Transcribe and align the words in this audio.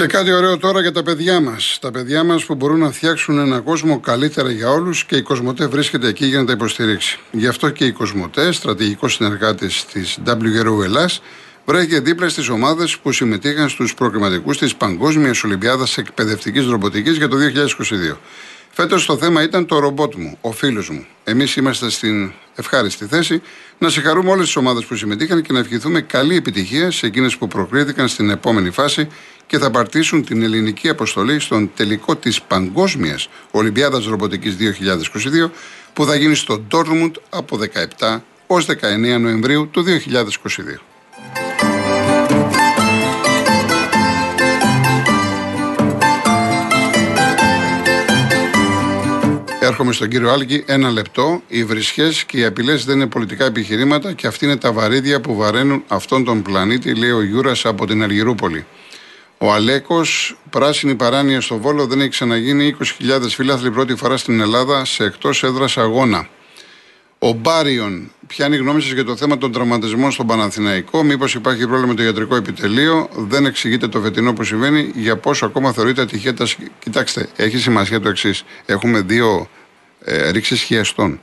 Και 0.00 0.06
κάτι 0.06 0.32
ωραίο 0.32 0.58
τώρα 0.58 0.80
για 0.80 0.92
τα 0.92 1.02
παιδιά 1.02 1.40
μας. 1.40 1.78
Τα 1.80 1.90
παιδιά 1.90 2.24
μας 2.24 2.44
που 2.44 2.54
μπορούν 2.54 2.78
να 2.78 2.90
φτιάξουν 2.90 3.38
ένα 3.38 3.60
κόσμο 3.60 4.00
καλύτερα 4.00 4.50
για 4.50 4.70
όλους 4.70 5.04
και 5.04 5.16
η 5.16 5.22
Κοσμοτέ 5.22 5.66
βρίσκεται 5.66 6.08
εκεί 6.08 6.26
για 6.26 6.38
να 6.38 6.44
τα 6.44 6.52
υποστηρίξει. 6.52 7.18
Γι' 7.30 7.46
αυτό 7.46 7.70
και 7.70 7.84
η 7.84 7.92
Κοσμοτέ, 7.92 8.52
στρατηγικός 8.52 9.14
συνεργάτης 9.14 9.84
της 9.92 10.18
WRO 10.26 10.82
Ελλάς, 10.84 11.22
βρέθηκε 11.64 12.00
δίπλα 12.00 12.28
στις 12.28 12.48
ομάδες 12.48 12.98
που 12.98 13.12
συμμετείχαν 13.12 13.68
στους 13.68 13.94
προκριματικούς 13.94 14.58
της 14.58 14.74
Παγκόσμιας 14.74 15.44
Ολυμπιάδας 15.44 15.98
Εκπαιδευτικής 15.98 16.66
Ρομποτικής 16.66 17.16
για 17.16 17.28
το 17.28 17.36
2022. 17.36 18.18
Φέτος 18.72 19.06
το 19.06 19.16
θέμα 19.16 19.42
ήταν 19.42 19.66
το 19.66 19.78
ρομπότ 19.78 20.14
μου, 20.14 20.38
ο 20.40 20.52
φίλος 20.52 20.90
μου. 20.90 21.06
Εμείς 21.24 21.56
είμαστε 21.56 21.90
στην 21.90 22.32
ευχάριστη 22.54 23.06
θέση 23.06 23.42
να 23.78 23.88
συγχαρούμε 23.88 24.30
όλες 24.30 24.44
τις 24.44 24.56
ομάδες 24.56 24.84
που 24.84 24.96
συμμετείχαν 24.96 25.42
και 25.42 25.52
να 25.52 25.58
ευχηθούμε 25.58 26.00
καλή 26.00 26.36
επιτυχία 26.36 26.90
σε 26.90 27.06
εκείνες 27.06 27.36
που 27.36 27.46
προκρίθηκαν 27.46 28.08
στην 28.08 28.30
επόμενη 28.30 28.70
φάση 28.70 29.08
και 29.46 29.58
θα 29.58 29.70
απαρτίσουν 29.70 30.24
την 30.24 30.42
ελληνική 30.42 30.88
αποστολή 30.88 31.40
στον 31.40 31.70
τελικό 31.76 32.16
της 32.16 32.42
Παγκόσμιας 32.42 33.28
Ολυμπιάδας 33.50 34.04
Ρομποτικής 34.04 34.56
2022 35.46 35.50
που 35.92 36.04
θα 36.04 36.14
γίνει 36.16 36.34
στο 36.34 36.58
Ντόρμουντ 36.58 37.16
από 37.30 37.58
17 37.98 38.20
ως 38.46 38.66
19 38.66 39.20
Νοεμβρίου 39.20 39.68
του 39.70 39.84
2022. 39.84 40.89
Έρχομαι 49.70 49.92
στον 49.92 50.08
κύριο 50.08 50.30
Άλκη. 50.30 50.62
Ένα 50.66 50.90
λεπτό. 50.90 51.42
Οι 51.48 51.64
βρισιές 51.64 52.24
και 52.24 52.38
οι 52.38 52.44
απειλές 52.44 52.84
δεν 52.84 52.96
είναι 52.96 53.06
πολιτικά 53.06 53.44
επιχειρήματα 53.44 54.12
και 54.12 54.26
αυτά 54.26 54.44
είναι 54.44 54.56
τα 54.56 54.72
βαρύδια 54.72 55.20
που 55.20 55.34
βαραίνουν 55.34 55.82
αυτόν 55.88 56.24
τον 56.24 56.42
πλανήτη, 56.42 56.94
λέει 56.94 57.10
ο 57.10 57.22
Γιούρας 57.22 57.64
από 57.64 57.86
την 57.86 58.02
Αργυρούπολη. 58.02 58.66
Ο 59.38 59.52
Αλέκος, 59.52 60.36
πράσινη 60.50 60.94
παράνοια 60.94 61.40
στο 61.40 61.58
Βόλο, 61.58 61.86
δεν 61.86 62.00
έχει 62.00 62.08
ξαναγίνει 62.08 62.76
20.000 63.00 63.20
φίλαθλοι 63.28 63.70
πρώτη 63.70 63.94
φορά 63.94 64.16
στην 64.16 64.40
Ελλάδα 64.40 64.84
σε 64.84 65.04
εκτός 65.04 65.42
έδρας 65.42 65.76
αγώνα. 65.76 66.28
Ο 67.18 67.32
Μπάριον, 67.32 68.12
πιάνει 68.26 68.56
γνώμη 68.56 68.80
σας 68.80 68.92
για 68.92 69.04
το 69.04 69.16
θέμα 69.16 69.38
των 69.38 69.52
τραυματισμών 69.52 70.10
στον 70.10 70.26
Παναθηναϊκό. 70.26 71.02
Μήπως 71.02 71.34
υπάρχει 71.34 71.66
πρόβλημα 71.66 71.86
με 71.86 71.94
το 71.94 72.02
ιατρικό 72.02 72.36
επιτελείο. 72.36 73.08
Δεν 73.16 73.46
εξηγείται 73.46 73.88
το 73.88 74.00
φετινό 74.00 74.32
που 74.32 74.44
συμβαίνει. 74.44 74.90
Για 74.94 75.16
πόσο 75.16 75.46
ακόμα 75.46 75.72
θεωρείται 75.72 76.02
ατυχία. 76.02 76.34
Κοιτάξτε, 76.78 77.28
έχει 77.36 77.58
σημασία 77.58 78.00
το 78.00 78.08
εξής. 78.08 78.44
Έχουμε 78.66 79.00
δύο 79.00 79.48
ε, 80.04 80.30
ρήξει 80.30 80.56
χιαστών 80.56 81.20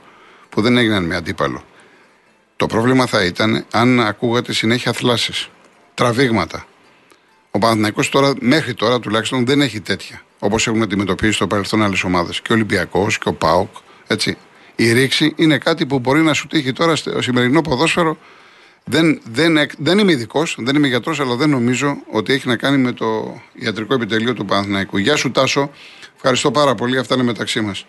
που 0.48 0.60
δεν 0.60 0.76
έγιναν 0.76 1.04
με 1.04 1.16
αντίπαλο. 1.16 1.64
Το 2.56 2.66
πρόβλημα 2.66 3.06
θα 3.06 3.24
ήταν 3.24 3.64
αν 3.70 4.00
ακούγατε 4.00 4.52
συνέχεια 4.52 4.92
θλάσει, 4.92 5.48
τραβήγματα. 5.94 6.66
Ο 7.50 7.58
Παναθηναϊκός 7.58 8.08
τώρα, 8.08 8.32
μέχρι 8.40 8.74
τώρα 8.74 9.00
τουλάχιστον 9.00 9.46
δεν 9.46 9.60
έχει 9.60 9.80
τέτοια. 9.80 10.22
Όπως 10.38 10.66
έχουν 10.66 10.82
αντιμετωπίσει 10.82 11.32
στο 11.32 11.46
παρελθόν 11.46 11.82
άλλες 11.82 12.04
ομάδες. 12.04 12.40
Και 12.40 12.52
ο 12.52 12.54
Ολυμπιακός 12.54 13.18
και 13.18 13.28
ο 13.28 13.32
Πάοκ. 13.32 13.68
Έτσι. 14.06 14.36
Η 14.76 14.92
ρήξη 14.92 15.32
είναι 15.36 15.58
κάτι 15.58 15.86
που 15.86 15.98
μπορεί 15.98 16.20
να 16.22 16.32
σου 16.32 16.46
τύχει 16.46 16.72
τώρα 16.72 16.96
στο 16.96 17.22
σημερινό 17.22 17.60
ποδόσφαιρο. 17.60 18.18
Δεν, 18.84 19.20
δεν, 19.32 19.58
δεν 19.78 19.98
είμαι 19.98 20.12
ειδικός, 20.12 20.56
δεν 20.58 20.76
είμαι 20.76 20.86
γιατρός, 20.86 21.20
αλλά 21.20 21.34
δεν 21.34 21.50
νομίζω 21.50 21.96
ότι 22.12 22.32
έχει 22.32 22.48
να 22.48 22.56
κάνει 22.56 22.78
με 22.78 22.92
το 22.92 23.40
ιατρικό 23.52 23.94
επιτελείο 23.94 24.34
του 24.34 24.44
Παναθηναϊκού. 24.44 24.98
Γεια 24.98 25.16
σου, 25.16 25.30
Τάσο. 25.30 25.70
Ευχαριστώ 26.16 26.50
πάρα 26.50 26.74
πολύ. 26.74 26.98
Αυτά 26.98 27.14
είναι 27.14 27.24
μεταξύ 27.24 27.60
μας. 27.60 27.86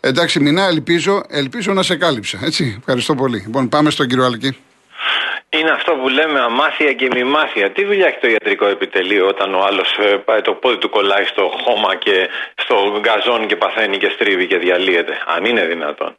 Εντάξει, 0.00 0.40
μηνά, 0.40 0.64
ελπίζω, 0.66 1.22
ελπίζω 1.28 1.72
να 1.72 1.82
σε 1.82 1.96
κάλυψα. 1.96 2.38
Έτσι. 2.42 2.74
Ευχαριστώ 2.78 3.14
πολύ. 3.14 3.38
Λοιπόν, 3.38 3.68
πάμε 3.68 3.90
στον 3.90 4.06
κύριο 4.08 4.24
Αλκή. 4.24 4.56
Είναι 5.50 5.70
αυτό 5.70 5.92
που 5.94 6.08
λέμε 6.08 6.40
αμάθεια 6.40 6.92
και 6.92 7.08
μη 7.14 7.24
μάθεια. 7.24 7.70
Τι 7.70 7.84
δουλειά 7.84 8.06
έχει 8.06 8.18
το 8.20 8.28
ιατρικό 8.28 8.66
επιτελείο 8.66 9.26
όταν 9.26 9.54
ο 9.54 9.60
άλλος 9.68 9.98
ε, 9.98 10.16
πάει 10.16 10.40
το 10.40 10.52
πόδι 10.52 10.78
του 10.78 10.90
κολλάει 10.90 11.24
στο 11.24 11.52
χώμα 11.64 11.94
και 11.94 12.28
στο 12.54 13.00
γκαζόν 13.00 13.46
και 13.46 13.56
παθαίνει 13.56 13.96
και 13.96 14.10
στρίβει 14.14 14.46
και 14.46 14.58
διαλύεται. 14.58 15.18
Αν 15.26 15.44
είναι 15.44 15.64
δυνατόν. 15.64 16.16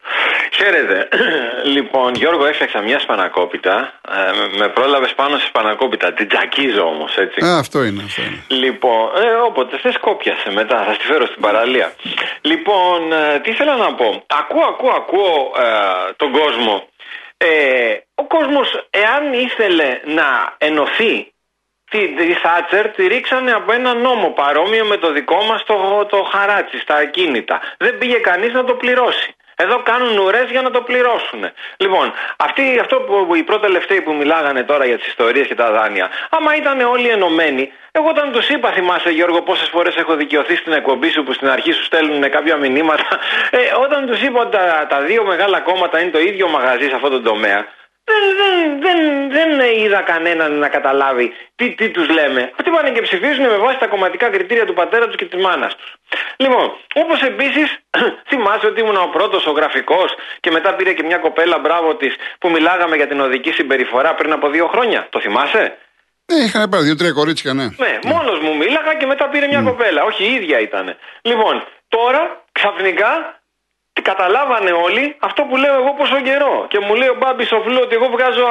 Χαίρετε. 0.54 1.08
λοιπόν, 1.76 2.14
Γιώργο, 2.14 2.46
έφτιαξα 2.46 2.82
μια 2.82 3.00
σπανακόπιτα. 3.00 3.94
Ε, 4.10 4.58
με 4.58 4.68
πρόλαβες 4.68 5.14
πάνω 5.14 5.38
σε 5.38 5.46
σπανακόπιτα. 5.48 6.14
Την 6.14 6.28
τζακίζω 6.28 6.84
όμως, 6.84 7.18
έτσι. 7.18 7.46
Α, 7.46 7.58
αυτό 7.58 7.84
είναι, 7.84 8.04
αυτό 8.06 8.22
είναι. 8.22 8.44
Λοιπόν, 8.48 9.10
ε, 9.16 9.34
όποτε 9.48 9.78
θες 9.78 9.98
κόπιασε 9.98 10.52
μετά. 10.52 10.84
Θα 10.84 10.94
στη 10.94 11.06
φέρω 11.06 11.26
στην 11.26 11.42
παραλία. 11.42 11.94
Λοιπόν, 12.42 13.12
ε, 13.12 13.40
τι 13.40 13.52
θέλω 13.52 13.74
να 13.74 13.94
πω. 13.94 14.24
Ακούω, 14.28 14.66
ακούω, 14.68 14.92
ακούω 14.96 15.52
ε, 15.58 16.14
τον 16.16 16.32
κόσμο 16.32 16.88
ε, 17.42 17.98
ο 18.16 18.24
κόσμος 18.28 18.89
εάν 19.30 19.46
ήθελε 19.46 20.00
να 20.04 20.56
ενωθεί 20.58 21.34
τη, 21.90 22.08
τη 22.08 22.34
Θάτσερ 22.34 22.90
τη 22.90 23.08
ρίξανε 23.08 23.52
από 23.52 23.72
ένα 23.72 23.94
νόμο 23.94 24.30
παρόμοιο 24.30 24.86
με 24.86 24.98
το 24.98 25.12
δικό 25.12 25.44
μας 25.44 25.64
το, 25.64 26.06
το 26.10 26.24
χαράτσι 26.24 26.80
στα 26.80 26.96
ακίνητα. 26.96 27.62
Δεν 27.78 27.98
πήγε 27.98 28.18
κανείς 28.18 28.54
να 28.54 28.64
το 28.64 28.74
πληρώσει. 28.74 29.34
Εδώ 29.56 29.82
κάνουν 29.84 30.18
ουρές 30.18 30.50
για 30.52 30.62
να 30.62 30.72
το 30.72 30.82
πληρώσουν. 30.82 31.42
Λοιπόν, 31.78 32.14
αυτοί, 32.38 32.80
αυτό 32.80 32.96
που 33.00 33.36
οι 33.36 33.44
πρώτοι 33.44 33.62
τελευταίοι 33.62 34.02
που 34.02 34.14
μιλάγανε 34.14 34.64
τώρα 34.64 34.86
για 34.86 34.98
τις 34.98 35.08
ιστορίες 35.08 35.48
και 35.48 35.56
τα 35.56 35.72
δάνεια, 35.72 36.10
άμα 36.30 36.56
ήταν 36.56 36.82
όλοι 36.82 37.08
ενωμένοι, 37.08 37.72
εγώ 37.92 38.08
όταν 38.10 38.32
τους 38.32 38.50
είπα, 38.50 38.72
θυμάσαι 38.72 39.10
Γιώργο, 39.10 39.42
πόσες 39.42 39.70
φορές 39.70 39.96
έχω 39.96 40.16
δικαιωθεί 40.16 40.56
στην 40.56 40.74
εκπομπή 40.74 41.10
σου 41.10 41.24
που 41.24 41.34
στην 41.34 41.50
αρχή 41.50 41.72
σου 41.72 41.84
στέλνουν 41.84 42.30
κάποια 42.30 42.56
μηνύματα. 42.56 43.20
Ε, 43.52 43.58
όταν 43.84 44.06
τους 44.06 44.22
είπα 44.22 44.40
ότι 44.42 44.52
τα, 44.58 44.88
τα 44.90 45.02
δύο 45.02 45.24
μεγάλα 45.24 45.60
κόμματα 45.60 46.00
είναι 46.00 46.12
το 46.12 46.20
ίδιο 46.20 46.48
μαγαζί 46.48 46.88
σε 46.88 46.96
αυτό 46.96 47.10
το 47.10 47.22
τομέα, 47.22 47.66
δεν, 48.10 48.24
δεν, 48.42 48.58
δεν, 48.86 49.10
δεν 49.38 49.50
είδα 49.84 50.02
κανέναν 50.02 50.52
να 50.64 50.68
καταλάβει 50.68 51.34
τι, 51.56 51.66
τι 51.76 51.90
τους 51.90 52.08
λέμε. 52.10 52.52
Αυτοί 52.58 52.70
πάνε 52.70 52.90
και 52.90 53.02
ψηφίζουν 53.02 53.46
με 53.54 53.58
βάση 53.58 53.78
τα 53.80 53.88
κομματικά 53.88 54.30
κριτήρια 54.30 54.66
του 54.66 54.74
πατέρα 54.74 55.06
τους 55.08 55.16
και 55.16 55.26
της 55.26 55.42
μάνας 55.44 55.76
τους. 55.76 55.90
Λοιπόν, 56.38 56.66
όπως 56.96 57.22
επίσης 57.22 57.68
θυμάσαι 58.30 58.66
ότι 58.68 58.82
ήμουν 58.82 58.96
ο 58.96 59.10
πρώτος 59.12 59.46
ο 59.48 59.52
γραφικός 59.52 60.10
και 60.40 60.52
μετά 60.52 60.76
πήρε 60.76 60.94
και 60.94 61.04
μια 61.04 61.18
κοπέλα 61.18 61.60
μπράβο 61.60 61.96
της 61.96 62.16
που 62.40 62.50
μιλάγαμε 62.50 62.96
για 62.96 63.08
την 63.08 63.20
οδική 63.20 63.52
συμπεριφορά 63.52 64.16
πριν 64.16 64.32
από 64.32 64.50
δύο 64.50 64.68
χρόνια. 64.68 65.08
Το 65.10 65.20
θυμάσαι; 65.20 65.78
Ναι, 66.32 66.38
είχαν 66.46 66.70
πάρει 66.70 66.84
δύο-τρία 66.84 67.12
κορίτσια, 67.12 67.54
ναι. 67.54 67.64
Ναι, 67.64 68.00
μόνος 68.04 68.40
μου 68.40 68.56
μίλαγα 68.58 68.94
και 69.00 69.06
μετά 69.06 69.30
πήρε 69.30 69.48
μια 69.48 69.62
mm. 69.62 69.66
κοπέλα. 69.70 70.04
Όχι, 70.04 70.24
η 70.24 70.34
ίδια 70.34 70.60
ήταν. 70.60 70.96
Λοιπόν, 71.22 71.64
τώρα 71.88 72.44
ξαφνικά 72.52 73.39
καταλάβανε 74.02 74.72
όλοι 74.72 75.16
αυτό 75.20 75.44
που 75.44 75.56
λέω 75.58 75.74
εγώ 75.74 75.94
πόσο 75.98 76.22
καιρό. 76.22 76.66
Και 76.70 76.80
μου 76.80 76.96
λέει 76.96 77.08
ο 77.08 77.16
Μπάμπης 77.20 77.48
Σοφλού 77.48 77.80
ότι 77.82 77.96
εγώ 77.96 78.08
βγάζω 78.08 78.46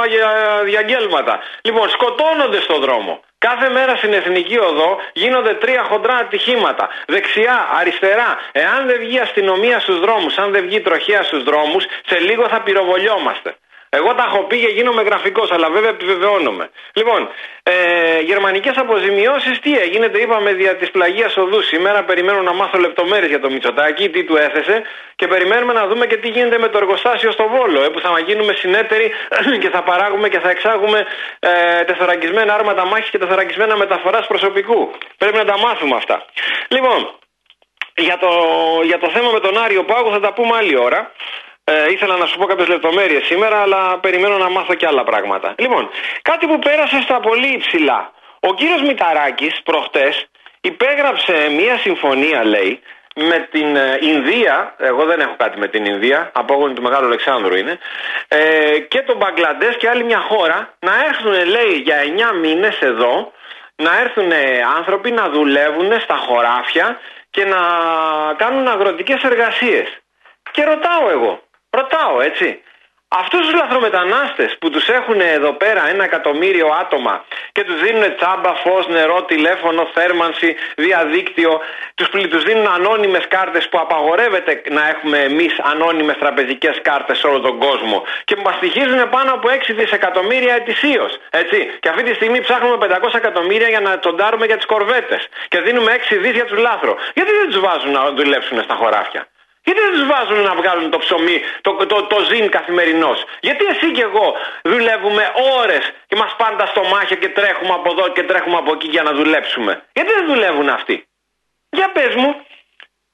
διαγγέλματα. 0.64 1.38
Λοιπόν, 1.62 1.88
σκοτώνονται 1.88 2.60
στον 2.60 2.80
δρόμο. 2.80 3.20
Κάθε 3.38 3.68
μέρα 3.68 3.96
στην 3.96 4.12
εθνική 4.12 4.58
οδό 4.58 4.98
γίνονται 5.12 5.54
τρία 5.54 5.82
χοντρά 5.82 6.14
ατυχήματα. 6.14 6.88
Δεξιά, 7.06 7.68
αριστερά. 7.80 8.38
Εάν 8.52 8.86
δεν 8.86 8.98
βγει 8.98 9.18
αστυνομία 9.18 9.80
στους 9.80 10.00
δρόμους, 10.00 10.38
αν 10.38 10.52
δεν 10.52 10.62
βγει 10.64 10.80
τροχέα 10.80 11.22
στους 11.22 11.42
δρόμους, 11.42 11.84
σε 12.06 12.18
λίγο 12.18 12.48
θα 12.48 12.60
πυροβολιόμαστε. 12.60 13.56
Εγώ 13.90 14.14
τα 14.14 14.24
έχω 14.28 14.42
πει 14.44 14.58
και 14.60 14.66
γίνομαι 14.66 15.02
γραφικός, 15.02 15.50
αλλά 15.50 15.70
βέβαια 15.70 15.90
επιβεβαιώνομαι. 15.90 16.70
Λοιπόν, 16.92 17.28
ε, 17.62 18.20
γερμανικές 18.20 18.76
αποζημιώσεις, 18.76 19.58
τι 19.60 19.78
έγινε, 19.78 20.10
είπαμε 20.14 20.52
δια 20.52 20.76
της 20.76 20.90
πλαγίας 20.90 21.36
οδού. 21.36 21.62
Σήμερα 21.62 22.04
περιμένω 22.04 22.42
να 22.42 22.52
μάθω 22.52 22.78
λεπτομέρειες 22.78 23.28
για 23.28 23.40
το 23.40 23.50
Μητσοτάκι, 23.50 24.08
τι 24.08 24.24
του 24.24 24.36
έθεσε 24.36 24.82
και 25.16 25.26
περιμένουμε 25.26 25.72
να 25.72 25.86
δούμε 25.86 26.06
και 26.06 26.16
τι 26.16 26.28
γίνεται 26.28 26.58
με 26.58 26.68
το 26.68 26.78
εργοστάσιο 26.78 27.30
στο 27.30 27.48
Βόλο, 27.48 27.82
ε, 27.82 27.88
που 27.88 28.00
θα 28.00 28.20
γίνουμε 28.26 28.52
συνέτεροι 28.52 29.10
και 29.62 29.68
θα 29.70 29.82
παράγουμε 29.82 30.28
και 30.28 30.38
θα 30.38 30.50
εξάγουμε 30.50 31.06
ε, 31.38 31.84
τεθωρακισμένα 31.84 32.54
άρματα 32.54 32.84
μάχης 32.84 33.10
και 33.10 33.18
τεθωρακισμένα 33.18 33.76
μεταφοράς 33.76 34.26
προσωπικού. 34.26 34.90
Πρέπει 35.18 35.36
να 35.36 35.44
τα 35.44 35.58
μάθουμε 35.58 35.96
αυτά. 35.96 36.24
Λοιπόν, 36.68 37.18
για 37.96 38.18
το, 38.18 38.30
για 38.84 38.98
το 38.98 39.10
θέμα 39.10 39.30
με 39.30 39.40
τον 39.40 39.58
Άριο 39.58 39.84
Πάγο 39.84 40.10
θα 40.10 40.20
τα 40.20 40.32
πούμε 40.32 40.56
άλλη 40.56 40.78
ώρα. 40.78 41.12
Ε, 41.70 41.90
ήθελα 41.92 42.16
να 42.16 42.26
σου 42.26 42.38
πω 42.38 42.46
κάποιες 42.46 42.68
λεπτομέρειες 42.68 43.24
σήμερα, 43.24 43.56
αλλά 43.60 43.98
περιμένω 43.98 44.38
να 44.38 44.50
μάθω 44.50 44.74
και 44.74 44.86
άλλα 44.86 45.04
πράγματα. 45.04 45.54
Λοιπόν, 45.58 45.90
κάτι 46.22 46.46
που 46.46 46.58
πέρασε 46.58 47.00
στα 47.00 47.20
πολύ 47.20 47.52
υψηλά. 47.54 48.12
Ο 48.40 48.54
κύριος 48.54 48.82
Μηταράκης 48.82 49.62
προχτές 49.64 50.26
υπέγραψε 50.60 51.48
μία 51.58 51.78
συμφωνία, 51.78 52.44
λέει, 52.44 52.80
με 53.14 53.48
την 53.50 53.76
ε, 53.76 53.98
Ινδία, 54.00 54.74
εγώ 54.78 55.04
δεν 55.04 55.20
έχω 55.20 55.34
κάτι 55.36 55.58
με 55.58 55.68
την 55.68 55.84
Ινδία, 55.84 56.30
απόγονη 56.34 56.74
του 56.74 56.82
Μεγάλου 56.82 57.06
Αλεξάνδρου 57.06 57.56
είναι, 57.56 57.78
ε, 58.28 58.78
και 58.78 59.00
τον 59.00 59.16
Μπαγκλαντές 59.16 59.76
και 59.76 59.88
άλλη 59.88 60.04
μια 60.04 60.20
χώρα 60.20 60.74
να 60.78 60.92
έρθουν, 61.08 61.48
λέει, 61.48 61.72
για 61.84 61.96
9 61.96 62.32
μήνες 62.32 62.78
εδώ, 62.80 63.32
να 63.76 64.00
έρθουν 64.00 64.32
άνθρωποι 64.76 65.10
να 65.10 65.28
δουλεύουν 65.28 66.00
στα 66.00 66.16
χωράφια 66.16 66.98
και 67.30 67.44
να 67.44 67.60
κάνουν 68.36 68.68
αγροτικές 68.68 69.22
εργασίες. 69.22 69.98
Και 70.50 70.64
ρωτάω 70.64 71.10
εγώ, 71.10 71.42
Ρωτάω 71.78 72.20
έτσι. 72.20 72.62
Αυτούς 73.10 73.40
τους 73.40 73.54
λαθρομετανάστες 73.54 74.56
που 74.60 74.70
τους 74.70 74.88
έχουν 74.88 75.20
εδώ 75.20 75.52
πέρα 75.52 75.88
ένα 75.88 76.04
εκατομμύριο 76.04 76.66
άτομα 76.80 77.24
και 77.52 77.64
τους 77.64 77.80
δίνουν 77.80 78.16
τσάμπα, 78.16 78.54
φως, 78.54 78.86
νερό, 78.88 79.22
τηλέφωνο, 79.22 79.88
θέρμανση, 79.94 80.56
διαδίκτυο, 80.76 81.60
τους, 81.94 82.08
τους 82.30 82.42
δίνουν 82.42 82.66
ανώνυμες 82.66 83.28
κάρτες 83.28 83.68
που 83.68 83.78
απαγορεύεται 83.78 84.62
να 84.70 84.88
έχουμε 84.88 85.18
εμείς 85.18 85.60
ανώνυμες 85.72 86.16
τραπεζικές 86.18 86.78
κάρτες 86.82 87.18
σε 87.18 87.26
όλο 87.26 87.40
τον 87.40 87.58
κόσμο 87.58 88.04
και 88.24 88.34
που 88.36 88.42
μας 88.42 88.54
στοιχίζουν 88.54 89.08
πάνω 89.08 89.32
από 89.32 89.48
6 89.48 89.74
δισεκατομμύρια 89.74 90.54
ετησίως, 90.54 91.18
έτσι. 91.30 91.58
Και 91.80 91.88
αυτή 91.88 92.02
τη 92.02 92.14
στιγμή 92.14 92.40
ψάχνουμε 92.40 92.76
500 92.76 93.14
εκατομμύρια 93.14 93.68
για 93.68 93.80
να 93.80 93.98
τοντάρουμε 93.98 94.46
για 94.46 94.56
τις 94.56 94.66
κορβέτες 94.66 95.28
και 95.48 95.60
δίνουμε 95.60 95.92
6 95.92 96.16
δις 96.18 96.32
για 96.32 96.44
τους 96.44 96.58
λάθρο. 96.58 96.96
Γιατί 97.14 97.30
δεν 97.38 97.46
τους 97.50 97.60
βάζουν 97.60 97.92
να 97.92 98.10
δουλέψουν 98.10 98.62
στα 98.62 98.74
χωράφια; 98.74 99.26
Γιατί 99.68 99.82
δεν 99.86 99.92
τους 99.96 100.06
βάζουν 100.12 100.40
να 100.48 100.54
βγάλουν 100.54 100.90
το 100.90 100.98
ψωμί, 100.98 101.38
το, 101.60 101.70
το, 101.72 101.86
το, 101.86 102.02
το 102.02 102.18
ζήν 102.28 102.48
καθημερινό. 102.50 103.12
Γιατί 103.40 103.64
εσύ 103.64 103.90
και 103.96 104.02
εγώ 104.02 104.26
δουλεύουμε 104.62 105.32
ώρες 105.60 105.84
και 106.06 106.16
μας 106.16 106.34
πάνε 106.38 106.56
τα 106.56 106.66
στομάχια 106.66 107.16
και 107.16 107.28
τρέχουμε 107.28 107.72
από 107.78 107.90
εδώ 107.90 108.08
και 108.08 108.22
τρέχουμε 108.22 108.56
από 108.56 108.72
εκεί 108.72 108.88
για 108.88 109.02
να 109.02 109.12
δουλέψουμε; 109.12 109.82
Γιατί 109.92 110.10
δεν 110.12 110.26
δουλεύουν 110.26 110.68
αυτοί; 110.68 110.96
Για 111.70 111.88
πες 111.92 112.14
μου, 112.14 112.30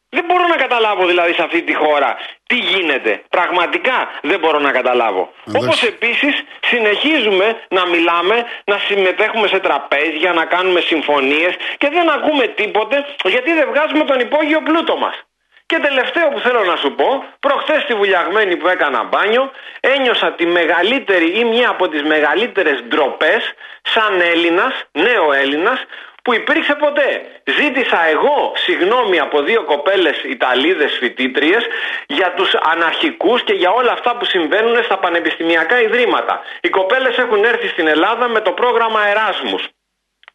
δεν 0.08 0.24
μπορώ 0.26 0.46
να 0.46 0.56
καταλάβω 0.56 1.06
δηλαδή 1.06 1.32
σε 1.32 1.42
αυτή 1.42 1.62
τη 1.62 1.74
χώρα 1.74 2.16
τι 2.46 2.56
γίνεται. 2.56 3.22
Πραγματικά 3.28 4.10
δεν 4.22 4.38
μπορώ 4.38 4.58
να 4.58 4.72
καταλάβω. 4.72 5.32
Όπως 5.60 5.82
επίσης 5.82 6.34
συνεχίζουμε 6.66 7.46
να 7.68 7.86
μιλάμε, 7.86 8.46
να 8.64 8.78
συμμετέχουμε 8.78 9.46
σε 9.48 9.58
τραπέζια, 9.58 10.32
να 10.32 10.44
κάνουμε 10.44 10.80
συμφωνίες 10.80 11.52
και 11.78 11.88
δεν 11.88 12.10
ακούμε 12.10 12.46
τίποτε 12.46 13.04
γιατί 13.24 13.52
δεν 13.52 13.66
βγάζουμε 13.72 14.04
τον 14.04 14.18
υπόγειο 14.20 14.60
πλούτο 14.60 14.96
μας. 14.96 15.24
Και 15.66 15.78
τελευταίο 15.78 16.28
που 16.28 16.38
θέλω 16.38 16.64
να 16.64 16.76
σου 16.76 16.94
πω, 16.94 17.24
προχθές 17.40 17.84
τη 17.84 17.94
βουλιαγμένη 17.94 18.56
που 18.56 18.68
έκανα 18.68 19.02
μπάνιο, 19.02 19.50
ένιωσα 19.80 20.32
τη 20.32 20.46
μεγαλύτερη 20.46 21.38
ή 21.38 21.44
μια 21.44 21.68
από 21.68 21.88
τις 21.88 22.02
μεγαλύτερες 22.02 22.82
ντροπές 22.82 23.54
σαν 23.82 24.20
Έλληνας, 24.20 24.84
νέο 24.92 25.32
Έλληνας, 25.32 25.84
που 26.24 26.34
υπήρξε 26.34 26.74
ποτέ. 26.74 27.22
Ζήτησα 27.44 28.06
εγώ 28.06 28.52
συγγνώμη 28.54 29.18
από 29.18 29.42
δύο 29.42 29.64
κοπέλες 29.64 30.22
Ιταλίδες 30.22 30.96
φοιτήτριες 30.98 31.66
για 32.06 32.32
τους 32.36 32.54
αναρχικούς 32.54 33.42
και 33.42 33.52
για 33.52 33.70
όλα 33.70 33.92
αυτά 33.92 34.16
που 34.16 34.24
συμβαίνουν 34.24 34.84
στα 34.84 34.98
πανεπιστημιακά 34.98 35.80
ιδρύματα. 35.80 36.42
Οι 36.60 36.68
κοπέλες 36.68 37.18
έχουν 37.18 37.44
έρθει 37.44 37.68
στην 37.68 37.86
Ελλάδα 37.86 38.28
με 38.28 38.40
το 38.40 38.52
πρόγραμμα 38.52 39.06
Εράσμους. 39.06 39.68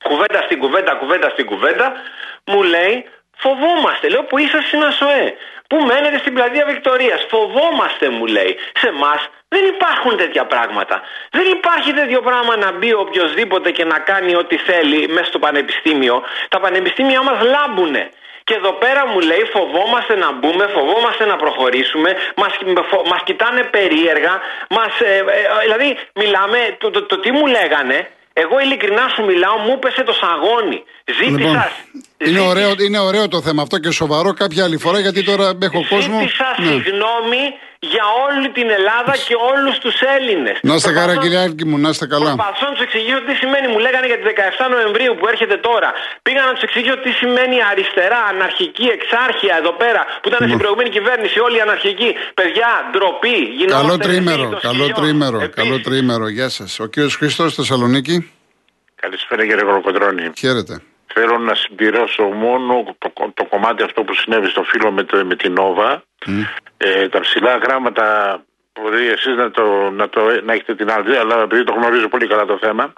Κουβέντα 0.03 0.41
στην 0.41 0.59
κουβέντα, 0.59 0.95
κουβέντα 0.95 1.29
στην 1.29 1.45
κουβέντα, 1.45 1.93
μου 2.45 2.63
λέει 2.63 3.05
Φοβόμαστε, 3.43 4.09
λέω, 4.09 4.23
που 4.23 4.37
είσαστε 4.37 4.67
στην 4.67 4.83
ΑΣΟΕ. 4.83 5.27
Πού 5.69 5.77
μένετε 5.89 6.17
στην 6.17 6.33
πλατεία 6.33 6.65
Βικτωρία. 6.65 7.19
Φοβόμαστε, 7.29 8.09
μου 8.09 8.25
λέει. 8.25 8.57
Σε 8.79 8.87
εμάς 8.87 9.29
δεν 9.47 9.65
υπάρχουν 9.65 10.17
τέτοια 10.17 10.45
πράγματα. 10.45 11.01
Δεν 11.31 11.45
υπάρχει 11.57 11.93
τέτοιο 11.93 12.21
πράγμα 12.21 12.57
να 12.57 12.71
μπει 12.71 12.93
οποιοδήποτε 12.93 13.71
και 13.71 13.85
να 13.85 13.99
κάνει 13.99 14.35
ό,τι 14.35 14.57
θέλει 14.57 15.07
μέσα 15.07 15.25
στο 15.25 15.39
πανεπιστήμιο. 15.39 16.23
Τα 16.49 16.59
πανεπιστήμια 16.59 17.21
μας 17.21 17.37
λάμπουνε. 17.41 18.09
Και 18.43 18.55
εδώ 18.55 18.71
πέρα 18.71 19.07
μου 19.07 19.19
λέει 19.19 19.43
φοβόμαστε 19.53 20.15
να 20.15 20.31
μπούμε, 20.31 20.67
φοβόμαστε 20.67 21.25
να 21.25 21.35
προχωρήσουμε, 21.35 22.15
μας, 22.35 22.53
μας 23.05 23.21
κοιτάνε 23.23 23.63
περίεργα, 23.63 24.41
μας, 24.69 24.99
ε, 24.99 25.17
ε, 25.17 25.23
δηλαδή 25.63 25.97
μιλάμε, 26.15 26.75
το, 26.77 26.89
το, 26.89 27.03
το 27.03 27.19
τι 27.19 27.31
μου 27.31 27.45
λέγανε, 27.47 28.09
εγώ 28.33 28.59
ειλικρινά 28.59 29.07
σου 29.13 29.23
μιλάω, 29.25 29.57
μου 29.57 29.73
έπεσε 29.73 30.03
το 30.03 30.13
σαγόνι. 30.13 30.83
Ζήτησα. 31.13 31.37
Λοιπόν, 31.37 31.63
είναι, 32.25 32.39
ωραίο, 32.39 32.71
είναι 32.87 32.99
ωραίο 32.99 33.27
το 33.27 33.41
θέμα 33.41 33.61
αυτό 33.61 33.77
και 33.79 33.91
σοβαρό 33.91 34.33
κάποια 34.33 34.63
άλλη 34.63 34.77
φορά 34.77 34.99
γιατί 34.99 35.23
τώρα 35.23 35.57
έχω 35.61 35.85
κόσμο. 35.89 36.19
Ζήτησα 36.19 36.55
ναι. 36.57 36.65
συγγνώμη 36.65 37.41
για 37.79 38.05
όλη 38.25 38.49
την 38.57 38.67
Ελλάδα 38.77 39.13
και 39.27 39.35
όλους 39.51 39.75
τους 39.83 39.95
Έλληνες. 40.15 40.55
Να 40.61 40.73
είστε 40.75 40.91
καλά, 40.99 41.13
κυρία 41.17 41.41
Άλκη 41.45 41.65
μου, 41.69 41.77
να 41.77 41.89
είστε 41.89 42.07
καλά. 42.13 42.31
Προσπαθώ 42.35 42.65
να 42.69 42.73
τους 42.75 42.83
εξηγήσω 42.87 43.21
τι 43.27 43.33
σημαίνει. 43.41 43.67
Μου 43.73 43.79
λέγανε 43.85 44.05
για 44.11 44.17
τη 44.19 44.23
17 44.23 44.69
Νοεμβρίου 44.75 45.13
που 45.19 45.25
έρχεται 45.33 45.57
τώρα. 45.69 45.89
Πήγα 46.25 46.41
να 46.49 46.53
τους 46.53 46.63
εξηγήσω 46.67 46.97
τι 47.05 47.11
σημαίνει 47.19 47.57
αριστερά, 47.71 48.21
αναρχική, 48.33 48.85
εξάρχεια 48.97 49.53
εδώ 49.61 49.73
πέρα 49.81 50.01
που 50.21 50.27
ήταν 50.31 50.39
στην 50.47 50.57
προηγούμενη 50.61 50.89
κυβέρνηση. 50.97 51.35
Όλοι 51.47 51.57
οι 51.59 51.63
αναρχικοί. 51.67 52.11
Παιδιά, 52.39 52.69
ντροπή. 52.91 53.37
Καλό 53.79 53.97
τρίμερο, 54.05 54.45
καλό 54.67 54.85
τρίμερο, 54.99 55.37
καλό 55.59 55.77
τρίμερο. 55.87 56.25
Γεια 56.37 56.49
σας. 56.57 56.79
Ο 56.79 56.85
κύριος 56.93 57.15
Χρήστος 57.19 57.55
Θεσσαλονίκη. 57.55 58.15
Καλησπέρα 59.01 59.41
κύριε 59.47 59.65
Γροκοντρώνη. 59.69 60.31
Χαίρετε. 60.37 60.75
Θέλω 61.13 61.37
να 61.37 61.55
συμπληρώσω 61.55 62.23
μόνο 62.23 62.95
το, 62.97 63.31
το 63.33 63.45
κομμάτι 63.45 63.83
αυτό 63.83 64.03
που 64.03 64.13
συνέβη 64.13 64.47
στο 64.47 64.63
φίλο 64.63 64.91
με, 64.91 65.03
το, 65.03 65.25
με 65.25 65.35
την 65.35 65.53
Νόβα. 65.53 66.03
Ε, 66.77 67.09
τα 67.09 67.19
ψηλά 67.19 67.57
γράμματα 67.57 68.39
μπορεί 68.73 69.07
εσείς 69.07 69.35
να, 69.35 69.51
το, 69.51 69.89
να, 69.89 70.09
το, 70.09 70.21
να 70.43 70.53
έχετε 70.53 70.75
την 70.75 70.91
άλλη, 70.91 71.17
αλλά 71.17 71.41
επειδή 71.41 71.63
το 71.63 71.73
γνωρίζω 71.73 72.07
πολύ 72.07 72.27
καλά 72.27 72.45
το 72.45 72.57
θέμα, 72.57 72.93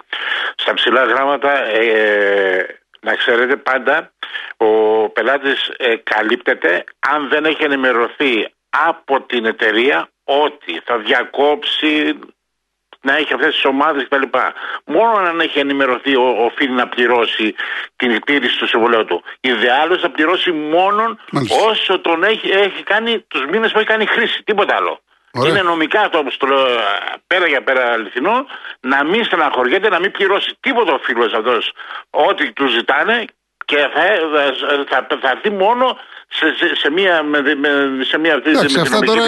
στα 0.56 0.74
ψηλά 0.74 1.04
γράμματα 1.04 1.64
ε, 1.64 2.80
να 3.00 3.14
ξέρετε 3.14 3.56
πάντα 3.56 4.12
ο 4.56 5.08
πελάτης 5.08 5.70
ε, 5.76 5.96
καλύπτεται 5.96 6.84
αν 6.98 7.28
δεν 7.28 7.44
έχει 7.44 7.64
ενημερωθεί 7.64 8.48
από 8.88 9.20
την 9.20 9.44
εταιρεία 9.44 10.08
ότι 10.24 10.80
θα 10.84 10.98
διακόψει 10.98 12.18
να 13.02 13.16
έχει 13.16 13.34
αυτές 13.34 13.54
τις 13.54 13.64
ομάδες 13.64 14.06
κτλ. 14.08 14.38
Μόνο 14.84 15.16
αν 15.16 15.40
έχει 15.40 15.58
ενημερωθεί 15.58 16.16
οφείλει 16.16 16.72
να 16.72 16.88
πληρώσει 16.88 17.54
την 17.96 18.20
τήρηση 18.24 18.58
του 18.58 18.66
συμβολέου 18.66 19.04
του. 19.04 19.22
Ιδεάλως 19.40 20.00
θα 20.00 20.10
πληρώσει 20.10 20.52
μόνο 20.52 21.18
όσο 21.68 22.00
τον 22.00 22.24
έχει, 22.24 22.50
έχει 22.50 22.82
κάνει 22.82 23.24
τους 23.28 23.44
μήνες 23.46 23.72
που 23.72 23.78
έχει 23.78 23.88
κάνει 23.88 24.06
χρήση. 24.06 24.42
Τίποτα 24.42 24.76
άλλο. 24.76 25.00
Είναι 25.46 25.62
νομικά 25.62 26.00
αυτό 26.00 26.22
που 26.22 26.36
το 26.38 26.46
λέω 26.46 26.66
πέρα 27.26 27.46
για 27.46 27.62
πέρα 27.62 27.92
αληθινό, 27.92 28.46
να 28.80 29.04
μην 29.04 29.24
στεναχωριέται, 29.24 29.88
να 29.88 29.98
μην 29.98 30.10
πληρώσει 30.10 30.56
τίποτα 30.60 30.92
ο 30.92 30.98
φίλο 30.98 31.24
αυτό 31.24 31.58
ό,τι 32.10 32.52
του 32.52 32.66
ζητάνε 32.66 33.24
και 33.72 33.88
θα, 33.94 34.04
θα, 34.88 35.06
θα, 35.08 35.18
θα 35.20 35.30
έρθει 35.30 35.50
μόνο 35.50 35.98
σε, 36.28 36.54
σε, 36.54 36.74
σε 36.74 36.90
μία, 36.90 37.22
με, 37.22 37.38
σε 38.04 38.18
μία 38.18 38.34
αυτή 38.34 38.50
τη 38.50 38.80
αυτά 38.80 38.98
τώρα 38.98 39.22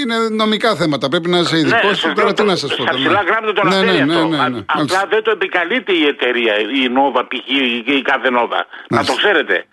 είναι 0.00 0.16
νομικά 0.30 0.76
θέματα. 0.76 1.08
Πρέπει 1.08 1.28
να 1.28 1.38
είσαι 1.38 1.54
ναι, 1.54 1.60
ειδικός. 1.60 2.04
Ναι, 2.04 2.12
τώρα 2.12 2.32
τι 2.32 2.42
να 2.42 2.56
σας 2.56 2.76
πω. 2.76 2.82
Στα 2.82 2.94
ψηλά 2.94 3.22
γράμματα 3.22 3.52
το 3.52 3.68
ναι, 3.68 3.82
ναι, 3.82 3.92
ναι, 3.92 4.22
ναι, 4.24 4.48
ναι, 4.48 4.62
Απλά 4.66 5.06
δεν 5.10 5.22
το 5.22 5.30
επικαλείται 5.30 5.92
η 5.92 6.06
εταιρεία, 6.06 6.58
η 6.58 6.82
Nova 6.96 7.22
π.χ. 7.28 7.48
ή 7.48 7.84
η 7.86 8.02
κάθε 8.02 8.28
Nova. 8.38 8.60
Να 8.88 9.04
το 9.04 9.14
ξέρετε. 9.14 9.64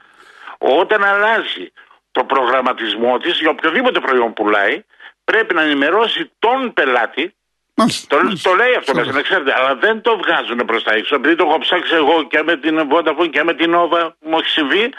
Όταν 0.57 1.03
αλλάζει 1.03 1.71
το 2.11 2.23
προγραμματισμό 2.23 3.17
της 3.17 3.39
για 3.39 3.49
οποιοδήποτε 3.49 3.99
προϊόν 3.99 4.33
πουλάει, 4.33 4.83
πρέπει 5.23 5.53
να 5.53 5.61
ενημερώσει 5.61 6.31
τον 6.39 6.73
πελάτη 6.73 7.35
το, 7.75 8.17
το 8.41 8.53
λέει 8.53 8.73
αυτό 8.79 8.93
μέσα, 8.95 9.11
να 9.11 9.21
ξέρετε, 9.21 9.51
αλλά 9.57 9.75
δεν 9.75 10.01
το 10.01 10.11
βγάζουν 10.21 10.59
προς 10.65 10.83
τα 10.83 10.93
έξω. 10.93 11.15
Επειδή 11.15 11.35
το 11.35 11.45
έχω 11.47 11.57
ψάξει 11.57 11.93
εγώ 11.93 12.15
και 12.31 12.41
με 12.45 12.57
την 12.57 12.75
Vodafone 12.91 13.29
και 13.29 13.43
με 13.43 13.53
την 13.53 13.69
Nova, 13.75 14.01
μου 14.27 14.37
έχει 14.39 14.49
συμβεί 14.49 14.93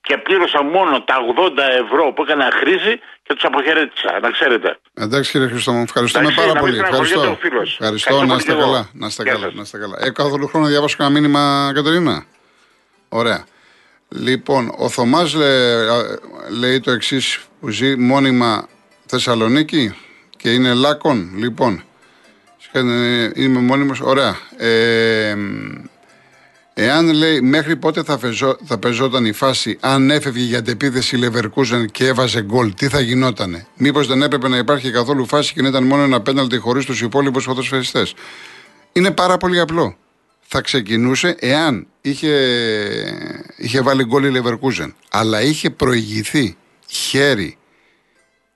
και 0.00 0.16
πλήρωσα 0.16 0.62
μόνο 0.62 1.02
τα 1.02 1.16
80 1.38 1.58
ευρώ 1.84 2.12
που 2.12 2.22
έκανα 2.22 2.50
χρήση 2.60 3.00
και 3.22 3.34
τους 3.34 3.44
αποχαιρέτησα, 3.44 4.18
να 4.22 4.30
ξέρετε. 4.30 4.78
Εντάξει 4.94 5.30
κύριε 5.30 5.48
Χριστό, 5.48 5.72
μου 5.72 5.82
ευχαριστούμε 5.82 6.32
πάρα 6.36 6.52
πολύ. 6.52 6.78
Ευχαριστώ. 6.78 7.38
Ευχαριστώ, 7.78 8.24
να 8.24 8.34
είστε 8.34 8.54
καλά. 8.54 8.88
Να 8.92 9.06
είστε 9.06 9.22
καλά, 9.22 9.50
να 9.54 9.62
είστε 9.62 9.78
καλά. 9.78 9.96
Ε, 10.00 10.10
καθόλου 10.10 10.46
χρόνο 10.46 10.64
να 10.64 10.70
διαβάσω 10.70 10.96
ένα 10.98 11.10
μήνυμα, 11.10 11.70
Κατερίνα. 11.74 12.24
Ωραία. 13.08 13.44
Λοιπόν, 14.08 14.74
ο 14.78 14.88
Θωμάς 14.88 15.36
λέει 16.58 16.80
το 16.80 16.90
εξής 16.90 17.40
που 17.60 17.68
ζει 17.68 17.96
μόνιμα 17.96 18.68
Θεσσαλονίκη 19.06 19.94
και 20.36 20.50
είναι 20.50 20.74
Λάκων. 20.74 21.30
Λοιπόν, 21.36 21.82
είμαι 23.34 23.60
μόνιμος. 23.60 24.00
Ωραία. 24.00 24.36
Ε, 24.56 25.36
Εάν 26.80 27.12
λέει 27.12 27.40
μέχρι 27.40 27.76
πότε 27.76 28.02
θα, 28.02 28.18
φεζό, 28.18 28.56
θα 28.64 28.78
πεζόταν 28.78 29.24
η 29.24 29.32
φάση, 29.32 29.76
αν 29.80 30.10
έφευγε 30.10 30.44
για 30.44 30.58
αντεπίθεση 30.58 31.16
Λεβερκούζεν 31.16 31.90
και 31.90 32.06
έβαζε 32.06 32.42
γκολ, 32.42 32.74
τι 32.74 32.88
θα 32.88 33.00
γινότανε; 33.00 33.66
Μήπως 33.76 34.06
δεν 34.06 34.22
έπρεπε 34.22 34.48
να 34.48 34.56
υπάρχει 34.56 34.90
καθόλου 34.90 35.26
φάση 35.26 35.52
και 35.52 35.62
να 35.62 35.68
ήταν 35.68 35.84
μόνο 35.84 36.02
ένα 36.02 36.20
πέναλτι 36.20 36.56
χωρίς 36.56 36.84
τους 36.84 37.00
υπόλοιπους 37.00 37.44
ποδοσφαιριστές; 37.44 38.14
Είναι 38.92 39.10
πάρα 39.10 39.36
πολύ 39.36 39.60
απλό. 39.60 39.96
Θα 40.40 40.60
ξεκινούσε 40.60 41.36
εάν 41.38 41.86
είχε, 42.00 42.32
είχε 43.56 43.80
βάλει 43.80 44.04
γκολ 44.04 44.24
η 44.24 44.30
Λεβερκούζεν, 44.30 44.94
αλλά 45.10 45.42
είχε 45.42 45.70
προηγηθεί 45.70 46.56
χέρι 46.86 47.56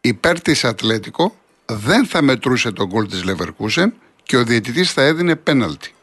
υπέρ 0.00 0.40
της 0.40 0.64
Ατλέτικο, 0.64 1.36
δεν 1.76 2.06
θα 2.06 2.22
μετρούσε 2.22 2.70
τον 2.72 2.86
γκολ 2.86 3.08
της 3.08 3.24
Λεβερκούζεν 3.24 3.94
και 4.22 4.36
ο 4.36 4.44
διαιτητής 4.44 4.92
θα 4.92 5.02
έδινε 5.02 5.36
πέναλτι. 5.36 5.94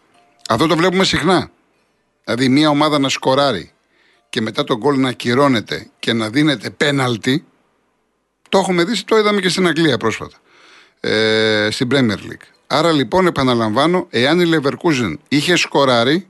Αυτό 0.50 0.68
το 0.68 0.76
βλέπουμε 0.76 1.04
συχνά. 1.04 1.52
Δηλαδή 2.24 2.50
μια 2.50 2.70
ομάδα 2.70 3.00
να 3.00 3.10
σκοράρει 3.10 3.72
και 4.30 4.42
μετά 4.42 4.64
τον 4.64 4.78
γκολ 4.78 5.00
να 5.00 5.10
ακυρώνεται 5.10 5.90
και 6.00 6.14
να 6.14 6.30
δίνεται 6.30 6.70
πέναλτι, 6.70 7.46
το 8.50 8.58
έχουμε 8.58 8.84
δει, 8.84 9.04
το 9.04 9.18
είδαμε 9.18 9.42
και 9.42 9.50
στην 9.50 9.68
Αγγλία 9.68 9.98
πρόσφατα. 9.98 10.38
Ε, 11.00 11.68
στην 11.72 11.88
Premier 11.92 12.18
League. 12.18 12.48
Άρα 12.68 12.92
λοιπόν 12.92 13.26
επαναλαμβάνω, 13.26 14.08
εάν 14.10 14.40
η 14.40 14.50
Leverkusen 14.54 15.14
είχε 15.28 15.56
σκοράρει, 15.56 16.28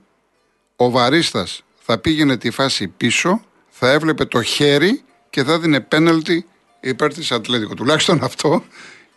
ο 0.76 0.90
Βαρίστας 0.90 1.62
θα 1.78 1.98
πήγαινε 1.98 2.36
τη 2.36 2.50
φάση 2.50 2.88
πίσω, 2.88 3.44
θα 3.68 3.90
έβλεπε 3.90 4.24
το 4.24 4.42
χέρι 4.42 5.02
και 5.30 5.44
θα 5.44 5.58
δίνει 5.58 5.80
πέναλτι 5.80 6.46
υπέρ 6.80 7.14
της 7.14 7.32
Ατλέτικο. 7.32 7.74
Τουλάχιστον 7.74 8.24
αυτό 8.24 8.64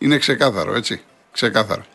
είναι 0.04 0.18
ξεκάθαρο, 0.18 0.76
έτσι. 0.76 1.02
Ξεκάθαρα. 1.32 1.86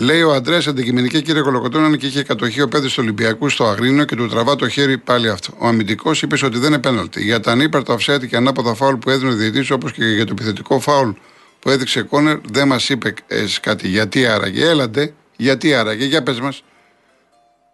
Λέει 0.00 0.22
ο 0.22 0.32
Αντρέας 0.32 0.66
αντικειμενική 0.66 1.22
κύριε 1.22 1.42
Κολοκοτώνα 1.42 1.96
και 1.96 2.06
είχε 2.06 2.22
κατοχή 2.22 2.60
ο 2.60 2.68
παιδί 2.68 2.86
του 2.86 2.94
Ολυμπιακού 2.98 3.48
στο 3.48 3.64
Αγρίνο 3.64 4.04
και 4.04 4.16
του 4.16 4.28
τραβά 4.28 4.56
το 4.56 4.68
χέρι 4.68 4.98
πάλι 4.98 5.28
αυτό. 5.28 5.54
Ο 5.58 5.66
αμυντικός 5.66 6.22
είπες 6.22 6.42
ότι 6.42 6.58
δεν 6.58 6.68
είναι 6.68 6.78
πέναλτη. 6.78 7.22
Για 7.22 7.40
τα 7.40 7.50
ανύπαρτα 7.50 7.96
offset 7.96 8.26
και 8.28 8.36
ανάποδα 8.36 8.74
φάουλ 8.74 8.94
που 8.94 9.10
έδινε 9.10 9.30
ο 9.30 9.34
διαιτητής, 9.34 9.70
όπως 9.70 9.92
και 9.92 10.04
για 10.04 10.24
το 10.24 10.32
επιθετικό 10.32 10.80
φάουλ 10.80 11.10
που 11.58 11.70
έδειξε 11.70 12.02
κόνερ, 12.02 12.38
δεν 12.50 12.68
μας 12.68 12.88
είπε 12.88 13.14
ε, 13.26 13.44
κάτι. 13.60 13.88
Γιατί 13.88 14.26
άραγε, 14.26 14.68
έλαντε, 14.68 15.14
γιατί 15.36 15.74
άραγε, 15.74 16.04
για 16.04 16.22
πες 16.22 16.40
μας. 16.40 16.64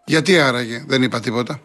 Γιατί 0.04 0.38
άραγε, 0.38 0.84
δεν 0.86 1.02
είπα 1.02 1.20
τίποτα. 1.20 1.60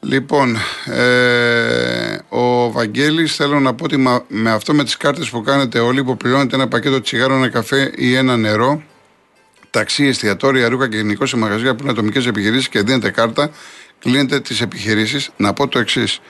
Λοιπόν, 0.00 0.56
ε, 0.84 2.18
ο 2.28 2.72
Βαγγέλης 2.72 3.34
θέλω 3.34 3.60
να 3.60 3.74
πω 3.74 3.84
ότι 3.84 3.96
με 4.28 4.50
αυτό 4.50 4.74
με 4.74 4.84
τις 4.84 4.96
κάρτες 4.96 5.30
που 5.30 5.42
κάνετε 5.42 5.78
όλοι 5.78 6.04
που 6.04 6.16
πληρώνετε 6.16 6.54
ένα 6.54 6.68
πακέτο 6.68 7.00
τσιγάρο, 7.00 7.34
ένα 7.34 7.48
καφέ 7.48 7.92
ή 7.96 8.14
ένα 8.14 8.36
νερό 8.36 8.82
ταξί, 9.70 10.04
εστιατόρια, 10.04 10.68
ρούχα 10.68 10.88
και 10.88 10.96
γενικώ 10.96 11.26
σε 11.26 11.36
μαγαζιά 11.36 11.74
που 11.74 11.82
είναι 11.82 11.92
ατομικές 11.92 12.26
επιχειρήσεις 12.26 12.68
και 12.68 12.80
δίνετε 12.82 13.10
κάρτα, 13.10 13.50
κλείνετε 13.98 14.40
τις 14.40 14.60
επιχειρήσεις. 14.60 15.30
Να 15.36 15.52
πω 15.52 15.68
το 15.68 15.78
εξής. 15.78 16.20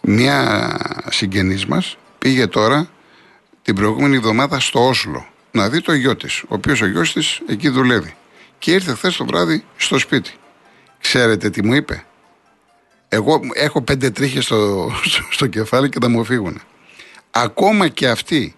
Μια 0.00 0.68
συγγενής 1.10 1.66
μας 1.66 1.96
πήγε 2.18 2.46
τώρα 2.46 2.88
την 3.62 3.74
προηγούμενη 3.74 4.16
εβδομάδα 4.16 4.60
στο 4.60 4.88
Όσλο 4.88 5.26
να 5.50 5.68
δει 5.68 5.80
το 5.80 5.92
γιο 5.92 6.16
της, 6.16 6.42
ο 6.42 6.54
οποίος 6.54 6.80
ο 6.80 6.86
γιος 6.86 7.12
της 7.12 7.40
εκεί 7.46 7.68
δουλεύει. 7.68 8.14
Και 8.58 8.72
ήρθε 8.72 8.94
χθες 8.94 9.16
το 9.16 9.24
βράδυ 9.24 9.64
στο 9.76 9.98
σπίτι. 9.98 10.30
Ξέρετε 11.00 11.50
τι 11.50 11.64
μου 11.64 11.74
είπε; 11.74 12.04
Εγώ 13.14 13.40
έχω 13.52 13.82
πέντε 13.82 14.10
τρίχες 14.10 14.44
στο, 14.44 14.90
στο, 15.30 15.46
κεφάλι 15.46 15.88
και 15.88 15.98
θα 16.00 16.08
μου 16.08 16.24
φύγουν. 16.24 16.60
Ακόμα 17.30 17.88
και 17.88 18.08
αυτοί 18.08 18.54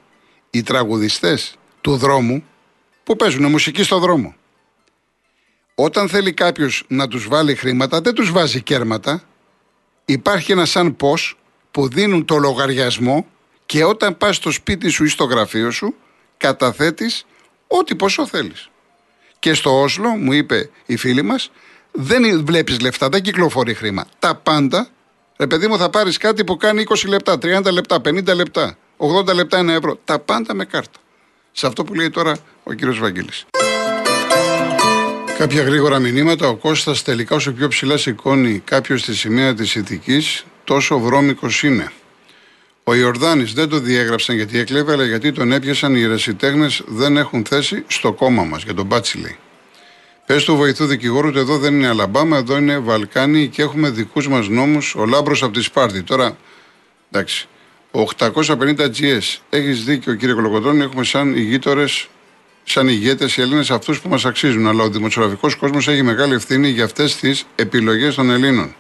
οι 0.51 0.63
τραγουδιστές 0.63 1.57
του 1.81 1.97
δρόμου 1.97 2.45
που 3.05 3.17
παίζουν 3.17 3.51
μουσική 3.51 3.83
στο 3.83 3.99
δρόμο. 3.99 4.35
Όταν 5.75 6.09
θέλει 6.09 6.33
κάποιος 6.33 6.85
να 6.89 7.09
τους 7.09 7.29
βάλει 7.29 7.55
χρήματα, 7.55 8.01
δεν 8.01 8.15
τους 8.15 8.31
βάζει 8.31 8.63
κέρματα. 8.63 9.23
Υπάρχει 10.05 10.53
ένα 10.53 10.65
σαν 10.65 10.97
πώς 10.97 11.39
που 11.71 11.89
δίνουν 11.89 12.25
το 12.25 12.37
λογαριασμό 12.37 13.27
και 13.67 13.85
όταν 13.85 14.17
πας 14.17 14.37
στο 14.37 14.51
σπίτι 14.51 14.89
σου 14.89 15.05
ή 15.05 15.09
στο 15.09 15.25
γραφείο 15.25 15.71
σου, 15.71 15.95
καταθέτεις 16.37 17.27
ό,τι 17.67 17.95
ποσό 17.95 18.27
θέλεις. 18.27 18.71
Και 19.39 19.55
στο 19.55 19.81
Όσλο, 19.81 20.09
μου 20.09 20.33
είπε 20.33 20.71
η 20.87 20.97
φίλη 20.97 21.23
μας, 21.23 21.51
δεν 21.97 22.45
βλέπεις 22.45 22.81
λεφτά, 22.81 23.09
δεν 23.09 23.23
κυκλοφορεί 23.23 23.75
χρήμα. 23.75 24.07
Τα 24.19 24.35
πάντα, 24.35 24.89
ρε 25.37 25.47
παιδί 25.47 25.67
μου 25.67 25.79
θα 25.79 25.91
πάρεις 25.91 26.19
κάτι 26.19 26.45
που 26.45 26.57
κάνει 26.57 26.85
20 26.89 27.09
λεπτά, 27.09 27.39
30 27.39 27.73
λεπτά, 27.73 28.01
50 28.01 28.35
λεπτά, 28.35 28.77
80 28.97 29.35
λεπτά, 29.35 29.59
ένα 29.59 29.73
ευρώ. 29.73 29.99
Τα 30.05 30.19
πάντα 30.19 30.55
με 30.55 30.65
κάρτα. 30.65 30.99
Σε 31.53 31.67
αυτό 31.67 31.85
που 31.85 31.95
λέει 31.95 32.11
τώρα 32.11 32.37
ο 32.63 32.73
κύριος 32.73 32.99
Βαγγέλης. 32.99 33.47
Κάποια 35.39 35.63
γρήγορα 35.63 35.99
μηνύματα. 35.99 36.49
Ο 36.49 36.57
Κώστας 36.57 37.03
τελικά 37.03 37.37
όσο 37.37 37.53
πιο 37.53 37.69
ψηλά 37.69 37.97
σηκώνει 37.97 38.63
κάποιος 38.65 39.01
στη 39.01 39.15
σημαία 39.15 39.55
της 39.55 39.75
ηθική, 39.75 40.23
τόσο 40.65 40.99
βρώμικος 40.99 41.63
είναι. 41.63 41.93
Ο 42.85 42.95
Ιορδάνης 42.95 43.53
δεν 43.53 43.69
το 43.69 43.79
διέγραψαν 43.79 44.37
γιατί 44.37 44.59
έκλεβε, 44.59 44.93
αλλά 44.93 45.05
γιατί 45.05 45.33
τον 45.33 45.53
έπιασαν 45.53 45.95
οι 45.95 46.03
ερασιτέχνε 46.03 46.69
δεν 46.87 47.17
έχουν 47.17 47.45
θέση 47.45 47.85
στο 47.87 48.13
κόμμα 48.13 48.43
μας, 48.43 48.63
για 48.63 48.75
τον 48.75 48.87
Μπάτσιλι. 48.87 49.37
Πες 50.27 50.45
του 50.45 50.57
βοηθού 50.57 50.87
δικηγόρου 50.87 51.29
ότι 51.29 51.39
εδώ 51.39 51.59
δεν 51.59 51.75
είναι 51.75 51.89
Αλαμπάμα, 51.89 52.37
εδώ 52.37 52.57
είναι 52.57 52.79
Βαλκάνι 52.79 53.49
και 53.49 53.63
έχουμε 53.63 53.91
δικούς 53.91 54.29
μας 54.29 54.49
νόμους. 54.49 54.95
Ο 54.95 55.07
Λάμπρος 55.07 55.43
από 55.43 55.53
τη 55.53 55.63
Σπάρτη. 55.63 56.03
Τώρα, 56.03 56.37
εντάξει. 57.11 57.49
850 57.91 58.89
GS. 58.89 59.39
Έχεις 59.51 59.85
δίκιο, 59.85 60.15
κύριε 60.15 60.35
Κολοκοτρόνη, 60.35 60.83
έχουμε 60.83 61.05
σαν 61.05 61.37
ηγείτορες, 61.37 62.09
σαν 62.65 62.89
ηγέτες 62.89 63.37
οι 63.37 63.41
Έλληνες 63.41 63.71
αυτούς 63.71 64.01
που 64.01 64.09
μας 64.09 64.25
αξίζουν. 64.25 64.67
Αλλά 64.67 64.83
ο 64.83 64.89
δημοσιογραφικός 64.89 65.55
κόσμος 65.55 65.89
έχει 65.89 66.03
μεγάλη 66.03 66.35
ευθύνη 66.35 66.69
για 66.69 66.85
αυτές 66.85 67.17
τις 67.17 67.47
επιλογές 67.55 68.15
των 68.15 68.31
Ελλήνων. 68.31 68.75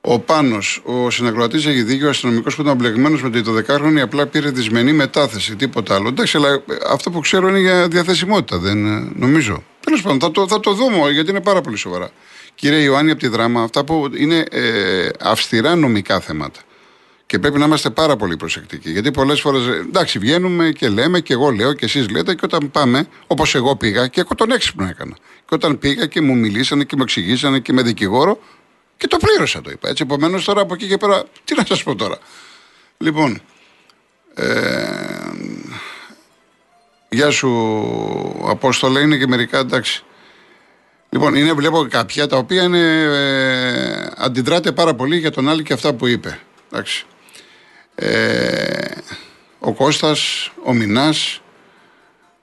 Ο 0.00 0.18
Πάνος, 0.18 0.82
ο 0.84 1.10
συνακροατής 1.10 1.66
έχει 1.66 1.82
δίκιο, 1.82 2.06
ο 2.06 2.10
αστυνομικός 2.10 2.54
που 2.54 2.62
ήταν 2.62 2.76
μπλεγμένος 2.76 3.22
με 3.22 3.30
το 3.30 3.56
12χρονο 3.56 3.98
απλά 4.02 4.26
πήρε 4.26 4.50
δυσμενή 4.50 4.92
μετάθεση, 4.92 5.56
τίποτα 5.56 5.94
άλλο. 5.94 6.08
Εντάξει, 6.08 6.36
αλλά 6.36 6.62
αυτό 6.90 7.10
που 7.10 7.20
ξέρω 7.20 7.48
είναι 7.48 7.58
για 7.58 7.88
διαθεσιμότητα, 7.88 8.58
δεν 8.58 8.86
ε, 8.86 9.12
νομίζω. 9.14 9.62
Τέλος 9.84 10.02
πάντων, 10.02 10.20
θα 10.20 10.30
το, 10.30 10.48
θα 10.48 10.60
το 10.60 10.72
δούμε 10.72 11.10
γιατί 11.10 11.30
είναι 11.30 11.40
πάρα 11.40 11.60
πολύ 11.60 11.76
σοβαρά. 11.76 12.10
Κύριε 12.54 12.78
Ιωάννη, 12.78 13.10
από 13.10 13.20
τη 13.20 13.28
δράμα, 13.28 13.62
αυτά 13.62 13.84
που 13.84 14.10
είναι 14.16 14.44
ε, 14.50 15.08
αυστηρά 15.20 15.74
νομικά 15.74 16.20
θέματα. 16.20 16.60
Και 17.26 17.38
πρέπει 17.38 17.58
να 17.58 17.64
είμαστε 17.64 17.90
πάρα 17.90 18.16
πολύ 18.16 18.36
προσεκτικοί. 18.36 18.90
Γιατί 18.90 19.10
πολλές 19.10 19.40
φορές, 19.40 19.66
εντάξει, 19.66 20.18
βγαίνουμε 20.18 20.70
και 20.70 20.88
λέμε, 20.88 21.20
και 21.20 21.32
εγώ 21.32 21.50
λέω 21.50 21.72
και 21.72 21.84
εσείς 21.84 22.10
λέτε, 22.10 22.34
και 22.34 22.40
όταν 22.44 22.70
πάμε, 22.70 23.06
όπως 23.26 23.54
εγώ 23.54 23.76
πήγα, 23.76 24.06
και 24.06 24.20
εγώ 24.20 24.34
τον 24.34 24.50
έξυπνο 24.50 24.86
έκανα. 24.86 25.16
Και 25.48 25.54
όταν 25.54 25.78
πήγα 25.78 26.06
και 26.06 26.20
μου 26.20 26.36
μιλήσανε 26.36 26.84
και 26.84 26.96
μου 26.96 27.02
εξηγήσανε 27.02 27.58
και 27.58 27.72
με 27.72 27.82
δικηγόρο, 27.82 28.38
και 28.98 29.06
το 29.06 29.16
πλήρωσα 29.16 29.60
το 29.60 29.70
είπα. 29.70 29.88
Έτσι, 29.88 30.02
επομένως 30.02 30.44
τώρα 30.44 30.60
από 30.60 30.74
εκεί 30.74 30.86
και 30.88 30.96
πέρα, 30.96 31.24
τι 31.44 31.54
να 31.54 31.64
σας 31.66 31.82
πω 31.82 31.94
τώρα. 31.94 32.18
Λοιπόν, 32.98 33.40
ε, 34.34 35.30
γεια 37.08 37.30
σου 37.30 37.48
Απόστολα, 38.48 39.00
είναι 39.00 39.16
και 39.16 39.26
μερικά 39.26 39.58
εντάξει. 39.58 40.02
Λοιπόν, 41.10 41.34
είναι, 41.34 41.52
βλέπω 41.52 41.86
κάποια 41.90 42.26
τα 42.26 42.36
οποία 42.36 42.62
είναι, 42.62 43.02
ε, 43.02 44.10
αντιδράτε 44.16 44.72
πάρα 44.72 44.94
πολύ 44.94 45.16
για 45.16 45.30
τον 45.30 45.48
άλλο 45.48 45.62
και 45.62 45.72
αυτά 45.72 45.94
που 45.94 46.06
είπε. 46.06 46.38
Εντάξει. 46.72 47.06
Ε, 47.94 48.90
ο 49.58 49.72
Κώστας, 49.72 50.50
ο 50.64 50.72
Μινάς, 50.72 51.40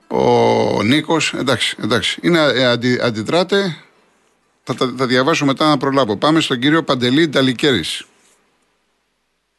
ο 0.07 0.83
Νίκος, 0.83 1.33
εντάξει, 1.33 1.75
εντάξει. 1.83 2.19
Είναι, 2.21 2.39
ε, 2.39 2.65
αντι, 2.65 2.99
αντιδράτε, 3.01 3.77
θα, 4.65 4.73
θα, 4.73 4.93
θα 4.97 5.05
διαβάσω 5.05 5.45
μετά 5.45 5.67
να 5.67 5.77
προλάβω. 5.77 6.17
Πάμε 6.17 6.39
στον 6.39 6.59
κύριο 6.59 6.83
Παντελή 6.83 7.27
Νταλικέρης. 7.27 8.05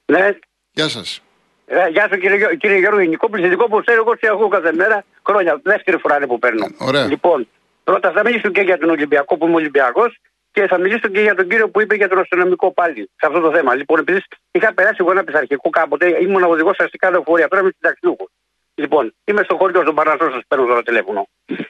Ναι. 0.05 0.39
Γεια 0.73 0.89
σας. 0.89 1.21
Ε, 1.67 1.89
γεια 1.89 2.09
σου 2.13 2.19
κύριε, 2.19 2.57
κύριε 2.57 2.79
Γιώργο, 2.79 3.01
γενικό 3.01 3.31
πληθυντικό 3.31 3.69
που 3.69 3.83
ξέρω 3.87 4.03
εγώ 4.07 4.17
σε 4.17 4.27
έχω 4.27 4.49
κάθε 4.49 4.73
μέρα 4.73 5.05
χρόνια. 5.27 5.61
Δεύτερη 5.63 5.99
φορά 5.99 6.17
είναι 6.17 6.27
που 6.27 6.39
παίρνω. 6.39 6.67
Ωραία. 6.79 7.07
Λοιπόν, 7.07 7.49
πρώτα 7.85 8.11
θα 8.11 8.23
μιλήσω 8.25 8.49
και 8.49 8.61
για 8.61 8.79
τον 8.79 8.91
Ολυμπιακό 8.91 9.37
που 9.37 9.47
είμαι 9.47 9.55
Ολυμπιακός 9.55 10.19
και 10.53 10.67
θα 10.67 10.79
μιλήσω 10.79 11.09
και 11.09 11.21
για 11.21 11.35
τον 11.35 11.49
κύριο 11.49 11.69
που 11.69 11.81
είπε 11.81 11.95
για 11.95 12.09
τον 12.09 12.19
αστυνομικό 12.19 12.73
πάλι 12.73 13.11
σε 13.17 13.27
αυτό 13.27 13.41
το 13.41 13.51
θέμα. 13.51 13.75
Λοιπόν, 13.75 13.99
επειδή 13.99 14.23
είχα 14.51 14.75
περάσει 14.75 14.97
εγώ 14.99 15.11
ένα 15.11 15.25
πειθαρχικό 15.25 15.71
κάποτε, 15.71 16.23
ήμουν 16.23 16.43
οδηγός 16.43 16.79
αστικά 16.79 17.11
λεωφορεία, 17.11 17.49
τώρα 17.49 17.63
είμαι 17.63 17.71
συνταξιούχο. 17.75 18.31
Λοιπόν, 18.75 19.15
είμαι 19.25 19.43
στο 19.43 19.57
χωριό 19.57 19.81
στον 19.83 19.95
Παρασό, 19.95 20.31
σας 20.31 20.43
παίρνω 20.49 20.67
τώρα 20.67 20.83
τηλέφωνο. 20.83 21.29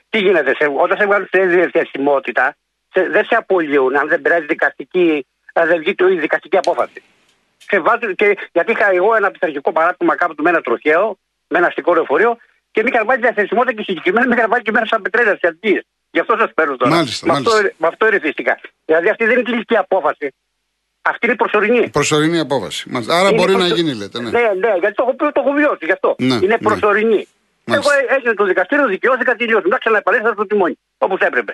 Τι 0.09 0.19
γίνεται, 0.19 0.55
σε, 0.59 0.73
όταν 0.83 0.99
σε 0.99 1.07
βγάλουν 1.07 1.29
σε 1.31 1.41
διαθεσιμότητα, 1.45 2.45
σε, 2.45 2.57
δεν 3.03 3.25
σε 3.25 3.35
απολύουν 3.35 3.97
αν 3.97 4.09
δεν 4.09 4.23
περάσει 4.23 4.45
δικαστική, 4.47 5.27
αν 5.53 5.69
δεν 5.69 5.79
βγει 5.79 5.95
το 5.95 6.09
η 6.09 6.19
δικαστική 6.19 6.57
απόφαση. 6.57 7.03
Σε 7.69 7.81
βάζουν, 7.81 8.15
και, 8.15 8.39
γιατί 8.53 8.73
είχα 8.73 8.93
εγώ 8.93 9.15
ένα 9.15 9.31
πειθαρχικό 9.31 9.73
παράδειγμα 9.73 10.17
κάπου 10.17 10.43
με 10.43 10.51
ένα 10.51 10.61
τροχαίο, 10.61 11.19
με 11.49 11.59
ένα 11.59 11.67
αστικό 11.67 11.95
λεωφορείο 11.95 12.37
και 12.71 12.83
με 12.83 12.89
είχαν 12.93 13.07
βάλει 13.07 13.21
διαθεσιμότητα 13.21 13.73
και 13.73 13.83
συγκεκριμένα 13.83 14.27
με 14.27 14.35
είχαν 14.35 14.51
βάλει 14.51 14.63
και 14.63 14.73
μέσα 14.73 14.87
σαν 14.87 15.03
πετρέλα 15.03 15.35
στι 15.37 15.47
αντίες. 15.47 15.83
Γι' 16.11 16.21
αυτό 16.21 16.37
σας 16.39 16.51
παίρνω 16.55 16.77
τώρα. 16.77 16.95
Μάλιστα, 16.95 17.27
με, 17.27 17.33
μάλιστα. 17.33 17.57
Αυτό, 17.57 17.71
με 17.77 17.87
αυτό 17.87 18.07
ερεθίστηκα. 18.07 18.61
Δηλαδή 18.85 19.09
αυτή 19.09 19.25
δεν 19.25 19.35
είναι 19.35 19.43
κλειστική 19.43 19.77
απόφαση. 19.77 20.35
Αυτή 21.03 21.27
είναι 21.27 21.37
προσωρινή. 21.37 21.89
Προσωρινή 21.91 22.39
απόφαση. 22.39 22.91
Μάλιστα. 22.91 23.19
Άρα 23.19 23.29
Είναι 23.29 23.37
μπορεί 23.37 23.53
προσω- 23.53 23.69
να 23.69 23.75
γίνει, 23.75 23.95
λέτε. 23.95 24.21
Ναι. 24.21 24.31
ναι, 24.31 24.41
ναι, 24.41 24.73
γιατί 24.81 24.95
το 24.95 25.03
έχω, 25.03 25.15
πει, 25.15 25.33
το 25.33 25.41
έχω 25.45 25.53
βιώσει 25.53 25.85
γι' 25.85 25.93
αυτό. 25.93 26.15
Ναι, 26.19 26.35
είναι 26.35 26.47
ναι. 26.47 26.59
προσωρινή. 26.59 27.27
Μάλιστα. 27.65 27.95
Εγώ 27.95 28.15
έγινε 28.17 28.35
το 28.35 28.45
δικαστήριο, 28.45 28.87
δικαιώθηκα, 28.87 29.35
τελειώσει. 29.35 29.69
Να 29.69 29.79
ξαναεπανέλθω 29.79 30.33
στο 30.33 30.47
τιμόνι. 30.47 30.79
Όπως 30.99 31.19
έπρεπε. 31.21 31.53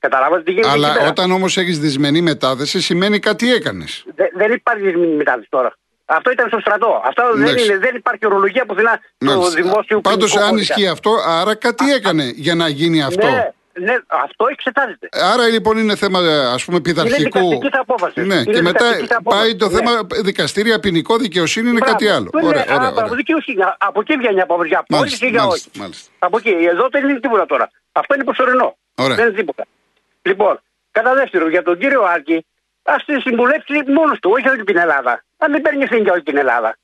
Καταλάβατε 0.00 0.42
τι 0.42 0.50
γίνεται. 0.50 0.68
εκεί 0.68 0.76
Αλλά 0.84 0.92
πέρα; 0.92 1.08
όταν 1.08 1.30
όμως 1.30 1.56
έχεις 1.56 1.78
δυσμενή 1.78 2.20
μετάθεση, 2.20 2.80
σημαίνει 2.80 3.18
κάτι 3.18 3.52
έκανες. 3.52 4.04
Δε- 4.14 4.28
δεν 4.34 4.52
υπάρχει 4.52 4.82
δυσμενή 4.82 5.14
μετάδοση 5.14 5.46
τώρα. 5.50 5.72
Αυτό 6.04 6.30
ήταν 6.30 6.48
στο 6.48 6.60
στρατό. 6.60 7.02
Αυτό 7.06 7.22
δεν, 7.34 7.42
Εντάξει. 7.42 7.64
είναι, 7.64 7.78
δεν 7.78 7.94
υπάρχει 7.96 8.26
ορολογία 8.26 8.64
πουθενά 8.66 9.00
στο 9.18 9.50
δημόσιο 9.50 10.00
Πάντως, 10.00 10.30
ποινικό 10.30 10.44
αν 10.48 10.50
κώδικα. 10.50 10.74
ισχύει 10.74 10.88
αυτό, 10.88 11.10
άρα 11.26 11.54
κάτι 11.54 11.92
έκανε 11.92 12.32
για 12.34 12.54
να 12.54 12.68
γίνει 12.68 13.02
αυτό. 13.02 13.26
Ναι, 13.26 13.50
ναι, 13.72 13.94
αυτό 14.06 14.46
εξετάζεται. 14.50 15.08
Άρα 15.32 15.46
λοιπόν 15.46 15.78
είναι 15.78 15.96
θέμα 15.96 16.18
ας 16.54 16.64
πούμε 16.64 16.80
πειθαρχικού. 16.80 17.38
Είναι 17.38 17.48
δικαστική 17.48 17.76
απόφασης. 17.76 18.26
Ναι, 18.26 18.34
Είναι 18.34 18.44
και 18.44 18.62
μετά 18.62 18.84
δικαστική 18.84 19.14
απόφασης. 19.14 19.42
πάει 19.42 19.56
το 19.56 19.68
Ναι. 19.68 19.74
θέμα 19.76 20.00
δικαστήρια, 20.22 20.80
ποινικό, 20.80 21.16
δικαιοσύνη 21.16 21.68
είναι 21.68 21.78
Μπράβο. 21.78 21.92
κάτι 21.92 22.08
άλλο. 22.08 22.30
Ναι, 22.34 22.46
Ωραία, 22.46 22.64
α, 22.70 22.74
ωραία, 22.74 22.88
Από 22.88 23.00
ωραία. 23.00 23.14
δικαιοσύνη. 23.14 23.58
Από 23.78 24.00
εκεί 24.00 24.16
βγαίνει 24.16 24.36
η 24.36 24.40
απόφαση 24.40 24.68
για 24.68 24.78
απόλυση 24.78 25.02
Μάλιστα, 25.04 25.26
ή 25.26 25.30
για 25.30 25.42
μάλιστα, 25.44 25.68
όχι. 25.72 25.80
μάλιστα. 25.80 26.10
Από 26.18 26.36
εκεί. 26.38 26.48
Εδώ 26.72 26.88
δεν 26.90 27.08
είναι 27.08 27.20
τίποτα 27.20 27.46
τώρα. 27.46 27.70
Αυτό 27.92 28.14
είναι 28.14 28.24
προσωρινό. 28.24 28.76
Ωραία. 28.94 29.16
Δεν 29.16 29.26
είναι 29.26 29.34
τίποτα. 29.36 29.64
Λοιπόν, 30.22 30.60
κατά 30.90 31.14
δεύτερον, 31.14 31.50
για 31.50 31.62
τον 31.62 31.78
κύριο 31.78 32.02
Άκη, 32.02 32.46
ας 32.82 33.04
τη 33.04 33.20
συμβουλεύσει 33.20 33.72
μόνος 33.86 34.18
του, 34.18 34.30
όχι 34.32 34.48
όλη 34.48 34.64
την 34.64 34.76
Ελλάδα. 34.76 35.24
Αν 35.38 35.52
δεν 35.52 35.60
παίρνει 35.60 35.82
ευθύνη 35.82 36.02
για 36.02 36.12
όλη 36.12 36.22
την 36.22 36.36
Ελλάδα. 36.36 36.76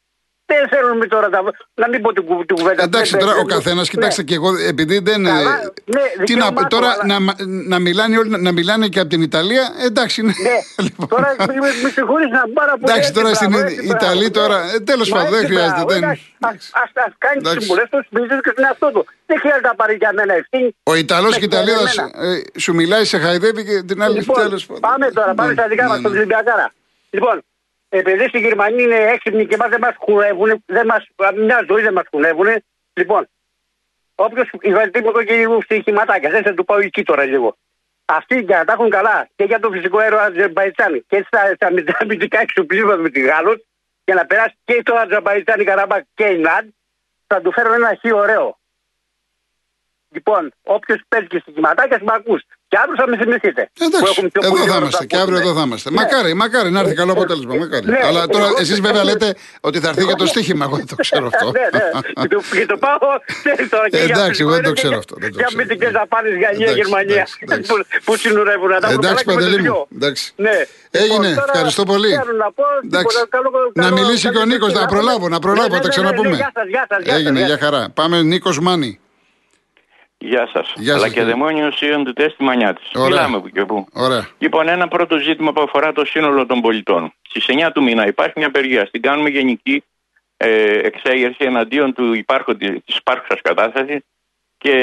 Δεν 0.49 0.69
θέλουμε 0.69 1.07
τώρα 1.07 1.29
τα, 1.29 1.43
να 1.75 1.89
μην 1.89 2.03
πω 2.03 2.13
την, 2.13 2.25
κου- 2.25 2.47
την 2.47 2.57
κουβέντα. 2.57 2.83
Εντάξει 2.83 3.11
Δεν- 3.11 3.21
τώρα 3.21 3.33
δεν- 3.35 3.43
ο 3.43 3.47
καθένας, 3.47 3.77
ναι. 3.87 3.91
κοιτάξτε 3.95 4.23
και 4.23 4.35
εγώ, 4.35 4.49
επειδή 4.69 4.99
δεν. 4.99 5.25
Καλά, 5.25 5.41
ε, 5.41 5.73
ναι, 5.85 6.01
τι 6.25 6.35
να, 6.35 6.47
δικαίωμά 6.47 6.61
του, 6.61 6.67
τώρα 6.69 6.91
αλλά- 7.01 7.19
να, 7.19 7.35
να, 7.73 7.79
μιλάνε 7.79 8.19
όλοι, 8.19 8.31
να 8.41 8.53
μιλάνε 8.53 8.87
και 8.89 9.01
από 9.01 9.09
την 9.09 9.23
Ιταλία, 9.23 9.65
εντάξει. 9.85 10.23
Ναι. 10.23 10.29
Ναι, 10.29 10.57
Λοιπόν. 10.87 11.09
τώρα 11.09 11.35
με, 11.39 11.55
με 11.83 11.89
συγχωρείς 11.97 12.29
να 12.31 12.43
πάρα 12.55 12.73
πολύ. 12.73 12.85
Εντάξει, 12.93 13.09
έτσι, 13.09 13.13
τώρα 13.13 13.35
στην 13.35 13.51
μπράβο, 13.51 13.67
Ι- 13.69 13.73
έτσι, 13.73 13.87
Ιταλία 13.87 14.29
μπράβο, 14.33 14.49
τώρα, 14.49 14.65
ναι. 14.65 14.73
ε, 14.73 14.79
τέλος 14.91 15.09
Μα 15.11 15.17
πάντων, 15.17 15.31
δεν 15.33 15.41
έτσι, 15.43 15.53
χρειάζεται, 15.53 15.75
μπράβο, 15.85 15.91
δεν- 15.93 16.03
εντάξει, 16.03 16.25
εντάξει. 16.41 16.71
Ας, 16.73 16.81
ας, 16.83 17.05
ας 17.07 17.13
κάνεις 17.25 17.39
τις 17.43 17.47
Εντάξει. 17.51 17.61
συμβουλές 17.67 17.87
τους, 17.93 18.05
μιλήσεις 18.15 18.41
και 18.45 18.51
στον 18.55 18.65
εαυτό 18.69 18.87
του. 18.95 19.03
Δεν 19.31 19.37
χρειάζεται 19.43 19.69
να 19.73 19.75
πάρει 19.81 19.95
για 20.03 20.11
μένα 20.19 20.33
ευθύνη. 20.43 20.69
Ο 20.93 20.95
Ιταλός 21.05 21.33
Με 21.35 21.39
και 21.41 21.47
η 21.47 21.51
Ιταλίδα 21.53 21.83
εμένα. 21.85 22.05
ε, 22.29 22.61
σου 22.65 22.73
μιλάει, 22.81 23.05
σε 23.13 23.17
χαϊδεύει 23.25 23.63
και 23.69 23.77
την 23.91 23.99
άλλη 24.05 24.19
Λοιπόν, 24.19 24.37
τέλος 24.45 24.63
πάντων. 24.67 24.81
πάμε 24.89 25.07
τώρα, 25.19 25.31
πάμε 25.39 25.49
Ναι, 25.53 25.57
στα 25.59 25.69
δικά 25.73 25.83
ναι, 25.83 25.89
μας, 25.91 25.99
στον 25.99 26.11
ναι. 26.13 26.17
Ολυμπιακάρα. 26.19 26.67
Λοιπόν, 27.17 27.37
επειδή 27.89 28.29
στη 28.29 28.39
Γερμανία 28.39 28.85
είναι 28.85 29.11
έξυπνοι 29.13 29.47
και 29.47 29.57
μας 29.57 29.69
δεν 29.69 29.81
μας 29.81 29.97
κουρεύουν, 29.97 30.63
δεν 30.67 30.87
μας, 30.87 31.07
μια 31.35 31.65
ζωή 31.69 31.83
δεν 31.83 31.93
μας 31.93 32.05
κουρεύουν. 32.11 32.47
Λοιπόν, 32.93 33.29
όποιος 34.15 34.49
υβαλτεί 34.61 35.01
μου 35.01 35.09
εδώ 35.09 35.23
και 35.23 35.35
λίγο 35.35 35.61
στοιχηματάκια, 35.61 36.31
δεν 36.31 36.43
θα 36.43 36.55
του 36.55 36.65
πάω 36.65 36.79
εκεί 36.79 37.03
τώρα 37.03 37.25
λίγο. 37.25 37.57
Αυτοί 38.05 38.41
για 38.41 38.59
να 38.59 38.65
τα 38.65 38.73
έχουν 38.73 38.91
καλά 38.91 39.29
και 39.37 39.45
για 39.45 39.61
το 39.61 39.71
φυσικό 39.71 39.99
αέριο 39.99 40.19
Αζερμπαϊτζάν 40.19 41.05
και 41.09 41.25
στα, 41.27 41.55
στα 41.55 41.97
αμυντικά 41.99 42.41
εξοπλίσματα 42.41 42.97
με 42.97 43.11
τη 43.11 43.21
Γάλλος 43.21 43.67
για 44.05 44.15
να 44.15 44.27
περάσει 44.27 44.57
και 44.65 44.83
το 44.83 44.95
Αζερμπαϊτζάν, 44.95 45.61
η 45.61 45.65
Καραμπάκ 45.65 46.05
και 46.15 46.25
η 46.25 46.39
Ναντ, 46.39 46.69
θα 47.27 47.41
του 47.41 47.53
φέρω 47.53 47.73
ένα 47.73 47.95
χι 47.95 48.13
ωραίο. 48.13 48.59
Λοιπόν, 50.11 50.53
όποιος 50.63 51.01
παίζει 51.09 51.27
και 51.27 51.39
στοιχηματάκια, 51.39 51.99
με 52.03 52.13
ακούς. 52.15 52.43
Και 52.69 52.77
αύριο 52.83 52.97
θα 53.03 53.07
με 53.11 53.17
θυμηθείτε. 53.23 53.63
που 53.75 53.85
Εντάξει, 53.89 54.13
έχουν 54.13 54.27
πιο 54.33 54.41
εδώ 54.45 54.51
πολύ 54.55 54.63
θα 54.71 54.75
ώρα 54.75 54.81
είμαστε 54.83 55.03
να 55.05 55.07
και 55.11 55.17
αύριο 55.25 55.37
ακούσουν. 55.37 55.51
εδώ 55.51 55.61
θα 55.61 55.67
είμαστε. 55.67 55.89
Ναι. 55.91 55.97
Μακάρι, 56.01 56.31
μακάρι 56.43 56.71
να 56.77 56.81
έρθει 56.83 56.95
καλό 57.01 57.13
Ε, 57.13 57.17
αποτέλεσμα. 57.17 57.55
Μακάρι. 57.63 57.87
ναι, 57.95 58.01
Αλλά 58.09 58.21
τώρα 58.35 58.47
εγώ- 58.51 58.57
εσείς 58.63 58.79
βέβαια 58.87 59.05
λέτε 59.11 59.29
ότι 59.69 59.79
θα 59.83 59.89
έρθει 59.89 60.05
για 60.11 60.15
το 60.23 60.27
στοίχημα. 60.33 60.63
Εγώ 60.69 60.77
δεν 60.81 60.87
το 60.93 60.97
ξέρω 61.05 61.27
αυτό. 61.33 61.47
ναι, 61.57 61.67
ναι. 61.77 61.87
Και 62.23 62.29
το- 62.35 62.43
Και 62.59 62.67
το 62.73 62.77
πάω 62.85 62.99
ξέρεις 63.43 63.67
τώρα 63.75 63.87
και 63.91 63.97
Ε, 63.97 64.05
για 64.05 64.15
εντάξει, 64.15 64.31
φυσικό 64.31 64.49
εγώ 64.49 64.55
δεν 64.59 64.63
το 64.67 64.69
αέριο 64.69 64.73
και 64.75 64.81
ξέρω 64.81 64.93
για- 64.95 65.03
αυτό, 65.05 65.15
δεν 65.23 65.31
το 65.33 65.37
Για 65.39 65.47
ξέρω. 65.49 65.61
αμυντικές 65.63 65.91
δαπάνες 65.99 66.33
Γαλλία, 66.45 66.67
Εντάξει, 66.67 66.79
Γερμανία 66.81 67.15
εντάξει, 67.15 67.37
εντάξει. 67.45 67.67
που- 67.71 67.87
που 68.07 68.13
συνουρεύουν. 68.23 68.69
να 68.75 68.79
τα 68.83 68.89
βρουν 68.91 69.01
Εντάξει, 69.05 69.25
καλά 69.25 69.25
και 69.25 69.31
με 69.31 69.35
Παντελή 69.39 69.57
τους 69.57 69.67
μου. 69.67 69.73
δυο. 69.73 69.81
Εντάξει. 69.99 70.25
Ναι. 70.47 70.57
Έγινε, 71.03 71.29
Λοιπόν, 71.29 71.41
τώρα 71.41 71.53
ευχαριστώ 71.57 71.83
πολύ. 71.93 72.11
θέλω 72.21 72.37
να 72.45 72.51
πω, 72.59 72.65
Εντάξει. 72.89 73.07
τίποτα, 73.07 73.23
καλό- 73.35 73.71
Να 73.75 73.83
καλό- 73.83 73.97
μιλήσει 73.99 74.21
και 74.25 74.33
ο 74.35 74.39
καλή 74.41 74.51
Νίκος, 74.53 74.69
συνέχεια. 74.71 74.87
να 74.87 74.93
προλάβω, 74.95 75.25
να 75.35 75.39
προλάβω, 75.45 75.69
Ναι, 75.73 75.77
θα 75.79 75.83
τα 75.87 75.89
ναι, 75.89 75.95
ναι, 75.95 75.95
ξαναπούμε. 75.97 76.29
ναι, 76.35 76.41
Γεια 76.43 76.51
σας, 76.59 76.67
γεια 76.75 76.85
σας, 76.91 76.99
γεια 77.05 77.11
σας, 77.13 77.19
Έγινε, 77.21 77.39
γεια 77.43 77.49
για 77.51 77.59
σας. 77.59 77.65
χαρά. 77.65 77.83
Πάμε 77.99 78.17
Νίκος 78.33 78.57
Μάνι. 78.67 78.91
Γεια 80.19 80.49
σας. 80.53 80.73
Γεια 80.77 80.99
σας, 80.99 81.09
κύριε. 81.09 81.25
Λακεδαιμόνιο 81.25 81.73
Ιοντιτέ 81.81 82.29
στη 82.29 82.43
Μανιά 82.43 82.75
της. 82.75 82.91
Ωραία. 82.95 83.09
Μιλάμε 83.09 83.41
που 83.41 83.49
και 83.49 83.65
που. 83.65 83.87
Ωραία. 83.93 84.29
Λοιπόν, 84.39 84.69
ένα 84.69 84.89
πρώτο 84.89 85.19
ζήτημα 85.19 85.53
που 85.53 85.61
αφορά 85.61 85.93
το 85.93 86.05
σύνολο 86.05 86.47
των 86.47 86.61
πολιτών. 86.61 87.13
Στις 87.29 87.45
9 87.49 87.73
του 87.73 87.83
μήνα 87.83 88.07
υπάρχει 88.07 88.33
μια 88.37 88.47
απεργία. 88.47 88.91
Την 88.91 89.03
κάνουμε 89.03 89.29
γενική 89.29 89.85
ε, 90.37 90.79
εξέγερση 90.79 91.45
εναντίον 91.45 91.93
του 91.93 92.13
υπάρχοντη, 92.13 92.83
της 92.87 92.97
υπάρχουσας 92.97 93.41
κατάστασης 93.43 94.01
και 94.59 94.75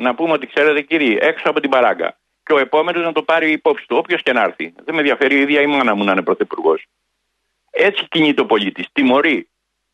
να 0.00 0.14
πούμε 0.14 0.32
ότι 0.32 0.46
ξέρετε 0.46 0.80
κύριοι, 0.80 1.18
έξω 1.20 1.50
από 1.50 1.60
την 1.60 1.70
παράγκα. 1.70 2.18
Και 2.42 2.52
ο 2.52 2.58
επόμενος 2.58 3.04
να 3.04 3.12
το 3.12 3.22
πάρει 3.22 3.52
υπόψη 3.52 3.86
του, 3.86 3.96
όποιος 3.96 4.22
και 4.22 4.32
να 4.32 4.42
έρθει. 4.42 4.72
Δεν 4.84 4.94
με 4.94 5.00
ενδιαφέρει 5.00 5.34
η 5.34 5.40
ίδια 5.40 5.60
η 5.60 5.66
μάνα 5.66 5.94
μου 5.94 6.04
να 6.04 6.12
είναι 6.12 6.22
πρωθυπουργός. 6.22 6.86
Έτσι 7.70 8.06
κινείται 8.08 8.40
ο 8.40 8.46
πολίτης. 8.46 8.86
Τιμωρεί. 8.92 9.48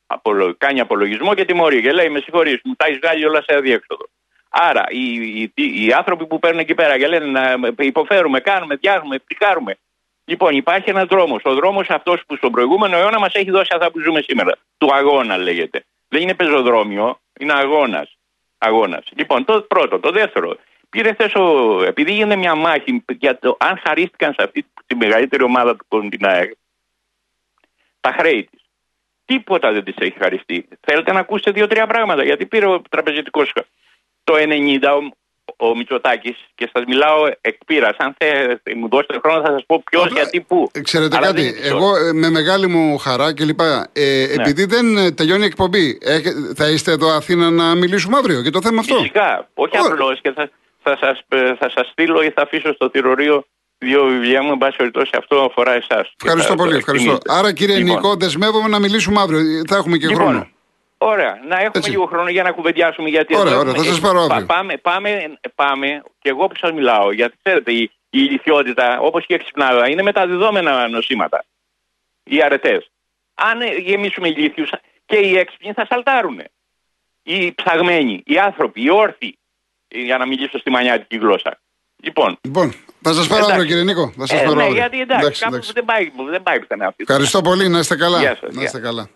Απολο... 0.06 0.54
Κάνει 0.58 0.80
απολογισμό 0.80 1.34
και 1.34 1.44
τιμωρεί. 1.44 1.82
Και 1.82 1.92
λέει: 1.92 2.08
Με 2.08 2.20
συγχωρείς, 2.20 2.60
μου 2.64 2.74
τα 2.74 2.86
έχεις 2.86 2.98
βγάλει 2.98 3.26
όλα 3.26 3.42
σε 3.42 3.56
αδιέξοδο. 3.56 4.08
Άρα 4.48 4.84
οι, 4.88 5.42
οι, 5.42 5.52
οι 5.54 5.92
άνθρωποι 5.92 6.26
που 6.26 6.38
παίρνουν 6.38 6.60
εκεί 6.60 6.74
πέρα 6.74 6.98
και 6.98 7.06
λένε 7.06 7.26
να 7.26 7.72
υποφέρουμε, 7.78 8.40
κάνουμε, 8.40 8.76
φτιάχνουμε, 8.76 9.18
φρικάρουμε. 9.24 9.78
Λοιπόν, 10.24 10.56
υπάρχει 10.56 10.90
ένας 10.90 11.06
δρόμος. 11.06 11.42
Ο 11.44 11.54
δρόμος 11.54 11.90
αυτός 11.90 12.24
που 12.26 12.36
στον 12.36 12.52
προηγούμενο 12.52 12.96
αιώνα 12.96 13.18
μας 13.18 13.34
έχει 13.34 13.50
δώσει 13.50 13.70
αυτά 13.74 13.90
που 13.90 14.00
ζούμε 14.00 14.20
σήμερα. 14.20 14.52
Του 14.78 14.94
αγώνα 14.94 15.36
λέγεται. 15.36 15.84
Δεν 16.08 16.22
είναι 16.22 16.34
πεζοδρόμιο, 16.34 17.20
είναι 17.40 17.52
αγώνας. 17.52 18.16
Αγώνας. 18.58 19.04
Λοιπόν, 19.16 19.44
το 19.44 19.60
πρώτο. 19.60 19.98
Το 19.98 20.10
δεύτερο. 20.10 20.56
Πήρε 20.90 21.12
χθες 21.12 21.34
ο, 21.34 21.78
επειδή 21.84 22.12
γίνεται 22.12 22.36
μια 22.36 22.54
μάχη 22.54 23.04
για 23.18 23.38
το 23.38 23.56
αν 23.60 23.80
χαρίστηκαν 23.84 24.34
σε 24.38 24.42
αυτή 24.44 24.66
τη 24.86 24.94
μεγαλύτερη 24.96 25.42
ομάδα 25.42 25.76
του 25.76 25.84
Κοντινάεκ 25.88 26.52
τα 28.00 28.12
χρέη 28.18 28.44
της. 28.44 28.60
Τίποτα 29.24 29.72
δεν 29.72 29.84
της 29.84 29.94
έχει 29.98 30.18
χαριστεί. 30.18 30.68
Θέλετε 30.80 31.12
να 31.12 31.20
ακούσετε 31.20 31.50
δύο-τρία 31.50 31.86
πράγματα. 31.86 32.24
Γιατί 32.24 32.46
πήρε 32.46 32.66
ο 32.66 32.82
τραπεζιτικό 32.90 33.44
το 34.28 34.34
90 34.34 34.88
ο, 34.98 35.66
ο 35.68 35.76
Μητσοτάκης 35.76 36.36
και 36.54 36.70
σας 36.72 36.82
μιλάω 36.86 37.20
εκ 37.40 37.56
πείρας. 37.66 37.96
Αν 37.98 38.14
θέλετε, 38.18 38.74
μου 38.74 38.88
δώσετε 38.88 39.18
χρόνο, 39.22 39.40
θα 39.46 39.50
σας 39.52 39.62
πω 39.66 39.82
ποιος, 39.90 40.04
Απλά, 40.04 40.14
γιατί, 40.20 40.40
πού. 40.40 40.68
ε, 40.72 40.80
Ξέρετε 40.80 41.16
Αλλά 41.16 41.32
δεν 41.32 41.34
κάτι, 41.44 41.48
είναι 41.48 41.58
αυτό. 41.66 41.76
εγώ 41.76 41.96
ε, 41.96 42.12
με 42.12 42.30
μεγάλη 42.30 42.66
μου 42.66 42.98
χαρά 42.98 43.34
και 43.34 43.44
λοιπά, 43.44 43.88
ε, 43.92 44.22
επειδή 44.22 44.64
δεν 44.64 44.96
ε, 44.96 45.10
τελειώνει 45.10 45.42
η 45.42 45.46
εκπομπή, 45.46 45.98
έχε- 46.02 46.34
θα 46.56 46.68
είστε 46.70 46.92
εδώ 46.92 47.08
Αθήνα 47.08 47.50
να 47.50 47.74
μιλήσουμε 47.74 48.16
αύριο 48.16 48.40
για 48.40 48.50
το 48.50 48.60
θέμα 48.62 48.80
αυτό; 48.80 48.94
Φυσικά. 48.96 49.48
Όχι 49.54 49.78
Ωραία. 49.78 49.92
απλώς 49.92 50.20
και 50.22 50.32
θα, 50.32 50.50
θα, 50.82 50.96
σας, 51.00 51.20
ε, 51.28 51.54
θα 51.58 51.70
σας 51.74 51.88
στείλω 51.92 52.22
ή 52.22 52.30
θα 52.30 52.42
αφήσω 52.42 52.72
στο 52.74 52.88
θηρορείο 52.92 53.44
δύο 53.78 54.04
βιβλία 54.04 54.42
μου. 54.42 54.50
Εν 54.52 54.58
πάση 54.58 54.76
περιπτώσει, 54.76 55.10
αυτό 55.18 55.36
αφορά 55.50 55.72
εσάς. 55.72 56.12
Ευχαριστώ 56.24 56.54
πολύ, 56.54 56.76
ευχαριστώ. 56.76 57.18
Άρα 57.26 57.52
κύριε 57.52 57.76
Λοιπόν. 57.76 57.94
Νικό, 57.94 58.14
δεσμεύομαι 58.16 58.68
να 58.68 58.78
μιλήσουμε 58.78 59.20
αύριο. 59.20 59.38
Ε, 59.38 59.62
Θα 59.68 59.76
έχουμε 59.76 59.96
και 59.96 60.06
Λοιπόν, 60.06 60.24
χρόνο. 60.24 60.48
Ωραία, 60.98 61.38
να 61.48 61.54
έχουμε 61.56 61.72
Έτσι. 61.74 61.90
λίγο 61.90 62.06
χρόνο 62.06 62.28
για 62.28 62.42
να 62.42 62.50
κουβεντιάσουμε. 62.50 63.08
Γιατί 63.08 63.36
Ωραία, 63.36 63.52
εδώ 63.52 63.60
ωραία, 63.60 63.70
έχουμε- 63.72 63.86
θα 63.86 63.92
σας 63.94 64.00
πάρω 64.02 64.18
πα- 64.26 64.32
αύριο. 64.32 64.46
Πάμε, 64.46 64.76
πάμε, 64.76 65.32
πάμε, 65.54 66.02
και 66.18 66.28
εγώ 66.28 66.46
που 66.46 66.54
σας 66.56 66.72
μιλάω, 66.72 67.12
γιατί 67.12 67.36
ξέρετε, 67.42 67.72
η, 67.72 67.82
η 67.82 67.90
ηλικιότητα, 68.10 68.98
όπως 69.00 69.26
και 69.26 69.32
η 69.32 69.36
εξυπνάδα, 69.40 69.88
είναι 69.90 70.02
μεταδιδόμενα 70.02 70.88
νοσήματα. 70.88 71.44
Οι 72.24 72.42
αρετές. 72.42 72.90
Αν 73.34 73.60
ε, 73.60 73.66
γεμίσουμε 73.66 74.28
ηλίθιους 74.28 74.70
και 75.06 75.16
οι 75.16 75.36
έξυπνοι 75.38 75.72
θα 75.72 75.86
σαλτάρουν. 75.90 76.40
Οι 77.22 77.52
ψαγμένοι, 77.54 78.22
οι 78.26 78.38
άνθρωποι, 78.38 78.82
οι 78.82 78.90
όρθιοι, 78.90 79.38
ε, 79.88 79.98
για 80.00 80.18
να 80.18 80.26
μιλήσω 80.26 80.58
στη 80.58 80.70
μανιάτικη 80.70 81.16
γλώσσα. 81.16 81.60
Λοιπόν, 82.02 82.38
Λοιπόν, 82.40 82.74
θα 83.02 83.12
σας 83.12 83.26
πάρω 83.26 83.34
Εντάξει. 83.44 83.50
αύριο 83.52 83.66
κύριε 83.68 83.82
Νίκο. 83.84 84.12
Θα 84.18 84.26
σας 84.26 84.40
ε, 84.40 84.42
πάρω 84.44 84.54
ναι, 84.56 84.62
αύριο. 84.62 84.78
γιατί 84.78 85.00
εντάξει, 85.00 85.22
Εντάξει, 85.24 85.40
κάπου 85.42 85.54
εντάξει. 85.54 85.72
δεν 85.72 85.84
πάει, 85.84 86.10
δεν 86.30 86.42
πάει 86.42 86.58
πουθενά 86.60 86.86
αυτή. 86.86 87.04
Ευχαριστώ 87.08 87.40
πολύ, 87.42 87.68
να 87.68 87.78
είστε 87.78 87.96
καλά. 87.96 88.18
Γεια 88.20 88.30
σας, 88.40 88.40
να 88.42 88.48
γεια. 88.52 88.62
είστε 88.62 88.80
καλά. 88.80 89.08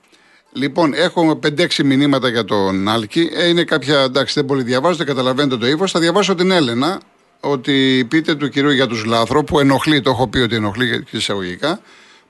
Λοιπόν, 0.55 0.95
έχω 0.95 1.39
5-6 1.43 1.83
μηνύματα 1.85 2.29
για 2.29 2.45
τον 2.45 2.89
Άλκη. 2.89 3.31
Ε, 3.33 3.49
είναι 3.49 3.65
κάποια, 3.65 4.01
εντάξει, 4.01 4.35
δεν 4.35 4.45
πολύ 4.45 4.63
διαβάζετε, 4.63 5.05
καταλαβαίνετε 5.05 5.57
το 5.57 5.67
ύφος. 5.67 5.91
Θα 5.91 6.01
διαβάσω 6.01 6.35
την 6.35 6.51
Έλενα 6.51 7.01
ότι 7.41 8.07
πείτε 8.09 8.35
του 8.35 8.49
κυρίου 8.49 8.71
για 8.71 8.87
τους 8.87 9.05
Λάθρο, 9.05 9.45
που 9.45 9.59
ενοχλεί, 9.59 10.01
το 10.01 10.11
έχω 10.11 10.29
πει 10.29 10.39
ότι 10.39 10.55
ενοχλεί 10.55 11.05
και 11.11 11.17
εισαγωγικά. 11.17 11.81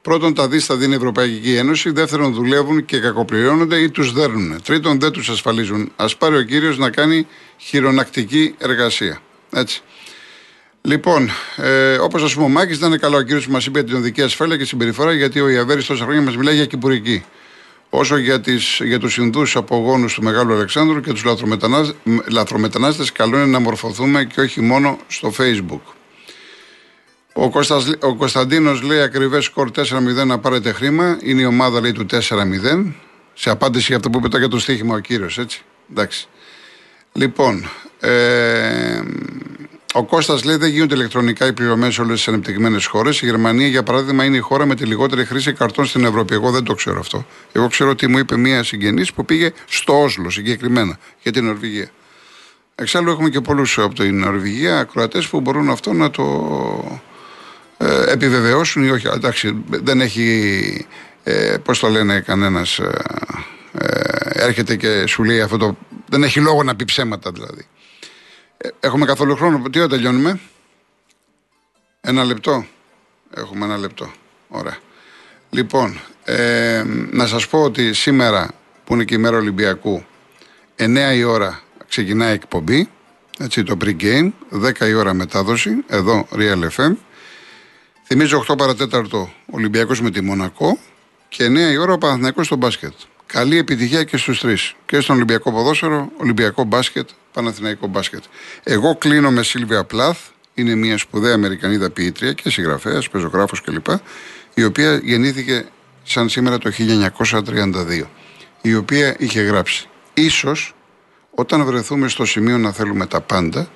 Πρώτον, 0.03 0.35
τα 0.35 0.49
δίστα 0.49 0.77
δίνει 0.77 0.93
η 0.93 0.97
Ευρωπαϊκή 0.97 1.55
Ένωση. 1.55 1.91
Δεύτερον, 1.91 2.35
δουλεύουν 2.35 2.85
και 2.85 2.99
κακοπληρώνονται 2.99 3.77
ή 3.77 3.91
τους 3.91 4.13
δέρνουν. 4.13 4.63
Τρίτον, 4.63 5.01
δεν 5.01 5.11
τους 5.11 5.29
ασφαλίζουν. 5.29 5.93
Α 5.97 6.07
πάρει 6.19 6.37
ο 6.37 6.43
κύριος 6.43 6.79
να 6.79 6.91
κάνει 6.91 7.27
χειρονακτική 7.57 8.55
εργασία. 8.59 9.21
Έτσι. 9.53 9.83
Λοιπόν, 10.83 11.31
ε, 11.57 11.95
όπως 11.95 12.23
ας 12.23 12.35
πούμε, 12.35 12.45
ο 12.45 12.49
Μάκης 12.49 12.79
δεν 12.79 12.89
είναι 12.89 12.99
καλό 12.99 13.17
ο 13.17 13.23
κύριος 13.23 13.47
που 13.47 13.53
μας 13.53 13.67
είπε 13.67 13.79
για 13.79 13.89
την 13.89 13.97
οδική 13.97 14.23
ασφάλεια 14.23 14.57
και 14.57 14.65
συμπεριφορά, 14.65 15.13
γιατί 15.13 15.41
ο 15.41 15.49
Ιαβέρης 15.49 15.87
τόσα 15.87 16.05
χρόνια 16.05 16.23
μας 16.23 16.37
μιλάει 16.37 16.55
για 16.55 16.67
κυπουρική. 16.67 17.25
Όσο 17.95 18.17
για, 18.17 18.41
τις, 18.41 18.81
για 18.85 18.99
τους 18.99 19.17
Ινδούς 19.17 19.57
απογόνου 19.57 20.07
του 20.07 20.23
Μεγάλου 20.23 20.55
Αλεξάνδρου 20.55 21.01
και 21.01 21.13
τους 21.13 21.25
λαθρομετανάστες, 22.29 23.13
καλό 23.13 23.37
είναι 23.37 23.47
να 23.47 23.59
μορφωθούμε 23.59 24.25
και 24.25 24.41
όχι 24.41 24.61
μόνο 24.61 24.99
στο 25.07 25.33
Facebook. 25.39 25.81
Ο, 27.33 27.51
Κώστας, 27.51 27.93
ο 28.01 28.15
Κωνσταντίνος 28.15 28.83
λέει 28.83 29.01
ακριβές 29.01 29.45
σκορ 29.45 29.71
4-0 29.77 30.27
να 30.27 30.39
πάρετε 30.39 30.73
χρήμα. 30.73 31.19
Είναι 31.23 31.41
η 31.41 31.45
ομάδα 31.45 31.81
λέει 31.81 31.93
του 31.93 32.07
4-0. 32.11 32.93
Σε 33.35 33.51
απάντηση 33.51 33.87
για 33.87 33.97
αυτό 33.97 34.11
που 34.11 34.19
είπε 34.19 34.29
τώρα 34.29 34.39
για 34.39 34.49
το 34.49 34.59
στοίχημα 34.59 34.95
ο 34.95 34.99
κύριος, 34.99 35.39
έτσι. 35.39 35.63
Εντάξει. 35.91 36.27
Λοιπόν, 37.13 37.71
ε, 38.01 39.03
ο 39.93 40.05
Κώστας 40.05 40.45
λέει 40.45 40.57
δεν 40.57 40.71
γίνονται 40.71 40.95
ηλεκτρονικά 40.95 41.47
οι 41.47 41.53
πληρωμές 41.53 41.95
σε 41.95 42.01
όλες 42.01 42.17
τις 42.17 42.29
ανεπτυγμένες 42.29 42.87
χώρες. 42.87 43.21
Η 43.21 43.27
Γερμανία, 43.27 43.67
για 43.67 43.83
παράδειγμα, 43.83 44.25
είναι 44.25 44.37
η 44.37 44.41
χώρα 44.41 44.67
με 44.67 44.75
τη 44.75 44.85
λιγότερη 44.85 45.25
χρήση 45.25 45.53
καρτών 45.53 45.85
στην 45.85 46.05
Ευρώπη. 46.05 46.35
Εγώ 46.35 46.51
δεν 46.51 46.65
το 46.65 46.75
ξέρω 46.75 46.99
αυτό. 46.99 47.27
Εγώ 47.53 47.69
ξέρω 47.69 47.91
ότι 47.91 48.07
μου 48.07 48.19
είπε 48.19 48.37
μία 48.37 48.63
συγγενής 48.63 49.13
που 49.13 49.25
πήγε 49.25 49.53
στο 49.69 50.03
Όσλο 50.03 50.31
συγκεκριμένα 50.31 50.99
για 51.23 51.33
την 51.33 51.45
Νορβηγία. 51.45 51.89
Εξάλλου 52.75 53.11
έχουμε 53.11 53.29
και 53.29 53.41
πολλούς 53.41 53.79
από 53.79 53.95
την 53.95 54.19
Νορβηγία 54.19 54.79
ακροατές 54.79 55.29
που 55.29 55.41
μπορούν 55.41 55.71
αυτό 55.71 55.93
να 55.93 56.11
το 56.11 57.03
ε, 57.79 58.13
επιβεβαιώσουν 58.13 58.85
ή 58.85 58.91
όχι. 58.91 59.07
Εντάξει, 59.07 59.65
δεν 59.67 60.01
έχει, 60.01 60.87
ε, 61.23 61.57
πώς 61.65 61.79
το 61.79 61.89
λένε, 61.89 62.21
κανένας 62.21 62.79
ε, 62.79 62.91
ε, 63.73 64.45
έρχεται 64.45 64.77
και 64.77 65.07
σου 65.07 65.25
λέει 65.25 65.41
αυτό 65.41 65.57
το... 65.57 65.77
Δεν 66.09 66.23
έχει 66.23 66.41
λόγο 66.41 66.63
να 66.63 66.77
πει 66.77 66.85
ψέματα 66.85 67.31
δηλαδή. 67.31 67.67
Ε, 68.65 68.69
έχουμε 68.81 69.05
καθόλου 69.05 69.37
χρόνο. 69.37 69.71
Τι 69.71 69.79
ώρα 69.79 69.89
τελειώνουμε; 69.89 70.41
Ένα 72.01 72.25
λεπτό. 72.25 72.67
Έχουμε 73.35 73.65
ένα 73.65 73.77
λεπτό. 73.77 74.13
Ωραία. 74.49 74.77
Λοιπόν, 75.51 76.01
ε, 76.25 76.83
να 77.11 77.27
σας 77.27 77.49
πω 77.49 77.63
ότι 77.63 77.93
σήμερα 77.93 78.51
που 78.85 78.95
είναι 78.95 79.05
και 79.05 79.15
η 79.15 79.19
μέρα 79.19 79.37
Ολυμπιακού 79.37 80.05
9 80.77 81.15
η 81.15 81.23
ώρα 81.25 81.61
ξεκινάει 81.89 82.31
η 82.31 82.33
εκπομπή 82.33 82.89
έτσι 83.39 83.63
το 83.63 83.77
pre-game 83.85 84.31
10 84.81 84.89
η 84.89 84.95
ώρα 84.95 85.15
μετάδοση 85.15 85.71
εδώ 85.87 86.29
Real 86.35 86.69
FM 86.77 86.93
Θυμίζω 88.05 88.45
8 88.49 88.57
παρατέταρτο 88.59 89.33
Ολυμπιακός 89.51 90.01
με 90.01 90.11
τη 90.11 90.21
Μονακό 90.21 90.79
και 91.29 91.47
9 91.47 91.73
η 91.73 91.77
ώρα 91.77 91.93
ο 91.93 91.99
Παναθηναϊκός 91.99 92.47
στο 92.47 92.57
μπάσκετ. 92.57 92.93
Καλή 93.27 93.57
επιτυχία 93.59 94.05
και 94.05 94.17
στους 94.17 94.41
τρεις. 94.41 94.75
Και 94.87 95.01
στον 95.01 95.17
Ολυμπιακό 95.17 95.53
Ποδόσφαιρο, 95.53 96.11
Ολυμπιακό 96.17 96.65
Μπάσκετ, 96.65 97.09
Παναθηναϊκό 97.33 97.87
Μπάσκετ. 97.87 98.23
Εγώ 98.63 98.97
κλείνω 98.97 99.31
με 99.31 99.43
Σίλβια 99.43 99.85
Πλάθ, 99.85 100.19
είναι 100.55 100.75
μια 100.75 100.99
σπουδαία 100.99 101.35
Αμερικανίδα 101.35 101.91
ποιήτρια 101.91 102.33
και 102.33 102.51
συγγραφέας, 102.51 103.09
πεζογράφος 103.09 103.61
κλπ. 103.61 103.87
Η 104.55 104.65
οποία 104.65 104.97
γεννήθηκε 104.97 105.67
σαν 106.03 106.29
σήμερα 106.29 106.59
το 106.59 106.71
1932. 106.71 108.03
Η 108.63 108.75
οποία 108.75 109.17
είχε 109.19 109.41
γράψει. 109.41 109.89
Ίσως 110.15 110.75
όταν 111.31 111.65
βρεθούμε 111.65 112.09
στο 112.09 112.25
σημείο 112.25 112.59
να 112.59 112.73
θέλουμε 112.73 113.07
τα 113.07 113.21
πάντα, 113.21 113.69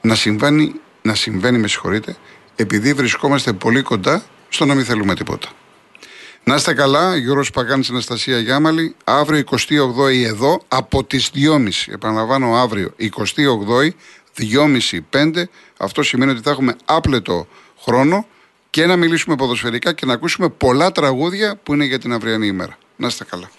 να 0.00 0.14
συμβαίνει, 0.14 0.74
να 1.02 1.14
συμβαίνει 1.14 1.58
με 1.58 1.68
συγχωρείτε, 1.68 2.16
επειδή 2.56 2.92
βρισκόμαστε 2.92 3.52
πολύ 3.52 3.82
κοντά 3.82 4.22
στο 4.48 4.64
να 4.64 4.74
μην 4.74 4.84
θέλουμε 4.84 5.14
τίποτα. 5.14 5.48
Να 6.44 6.54
είστε 6.54 6.74
καλά, 6.74 7.16
Γιώργος 7.16 7.50
Παγάνης, 7.50 7.90
Αναστασία 7.90 8.38
Γιάμαλη, 8.38 8.94
αύριο 9.04 9.44
28η 9.50 10.24
εδώ 10.24 10.60
από 10.68 11.04
τις 11.04 11.30
2.30, 11.34 11.68
επαναλαμβάνω 11.92 12.54
αύριο 12.54 12.94
28η, 12.98 13.90
2.30-5, 15.12 15.44
αυτό 15.76 16.02
σημαίνει 16.02 16.30
ότι 16.30 16.40
θα 16.40 16.50
έχουμε 16.50 16.76
άπλετο 16.84 17.46
χρόνο 17.80 18.26
και 18.70 18.86
να 18.86 18.96
μιλήσουμε 18.96 19.36
ποδοσφαιρικά 19.36 19.92
και 19.92 20.06
να 20.06 20.12
ακούσουμε 20.12 20.48
πολλά 20.48 20.92
τραγούδια 20.92 21.56
που 21.62 21.74
είναι 21.74 21.84
για 21.84 21.98
την 21.98 22.12
αυριανή 22.12 22.46
ημέρα. 22.46 22.78
Να 22.96 23.06
είστε 23.06 23.24
καλά. 23.24 23.50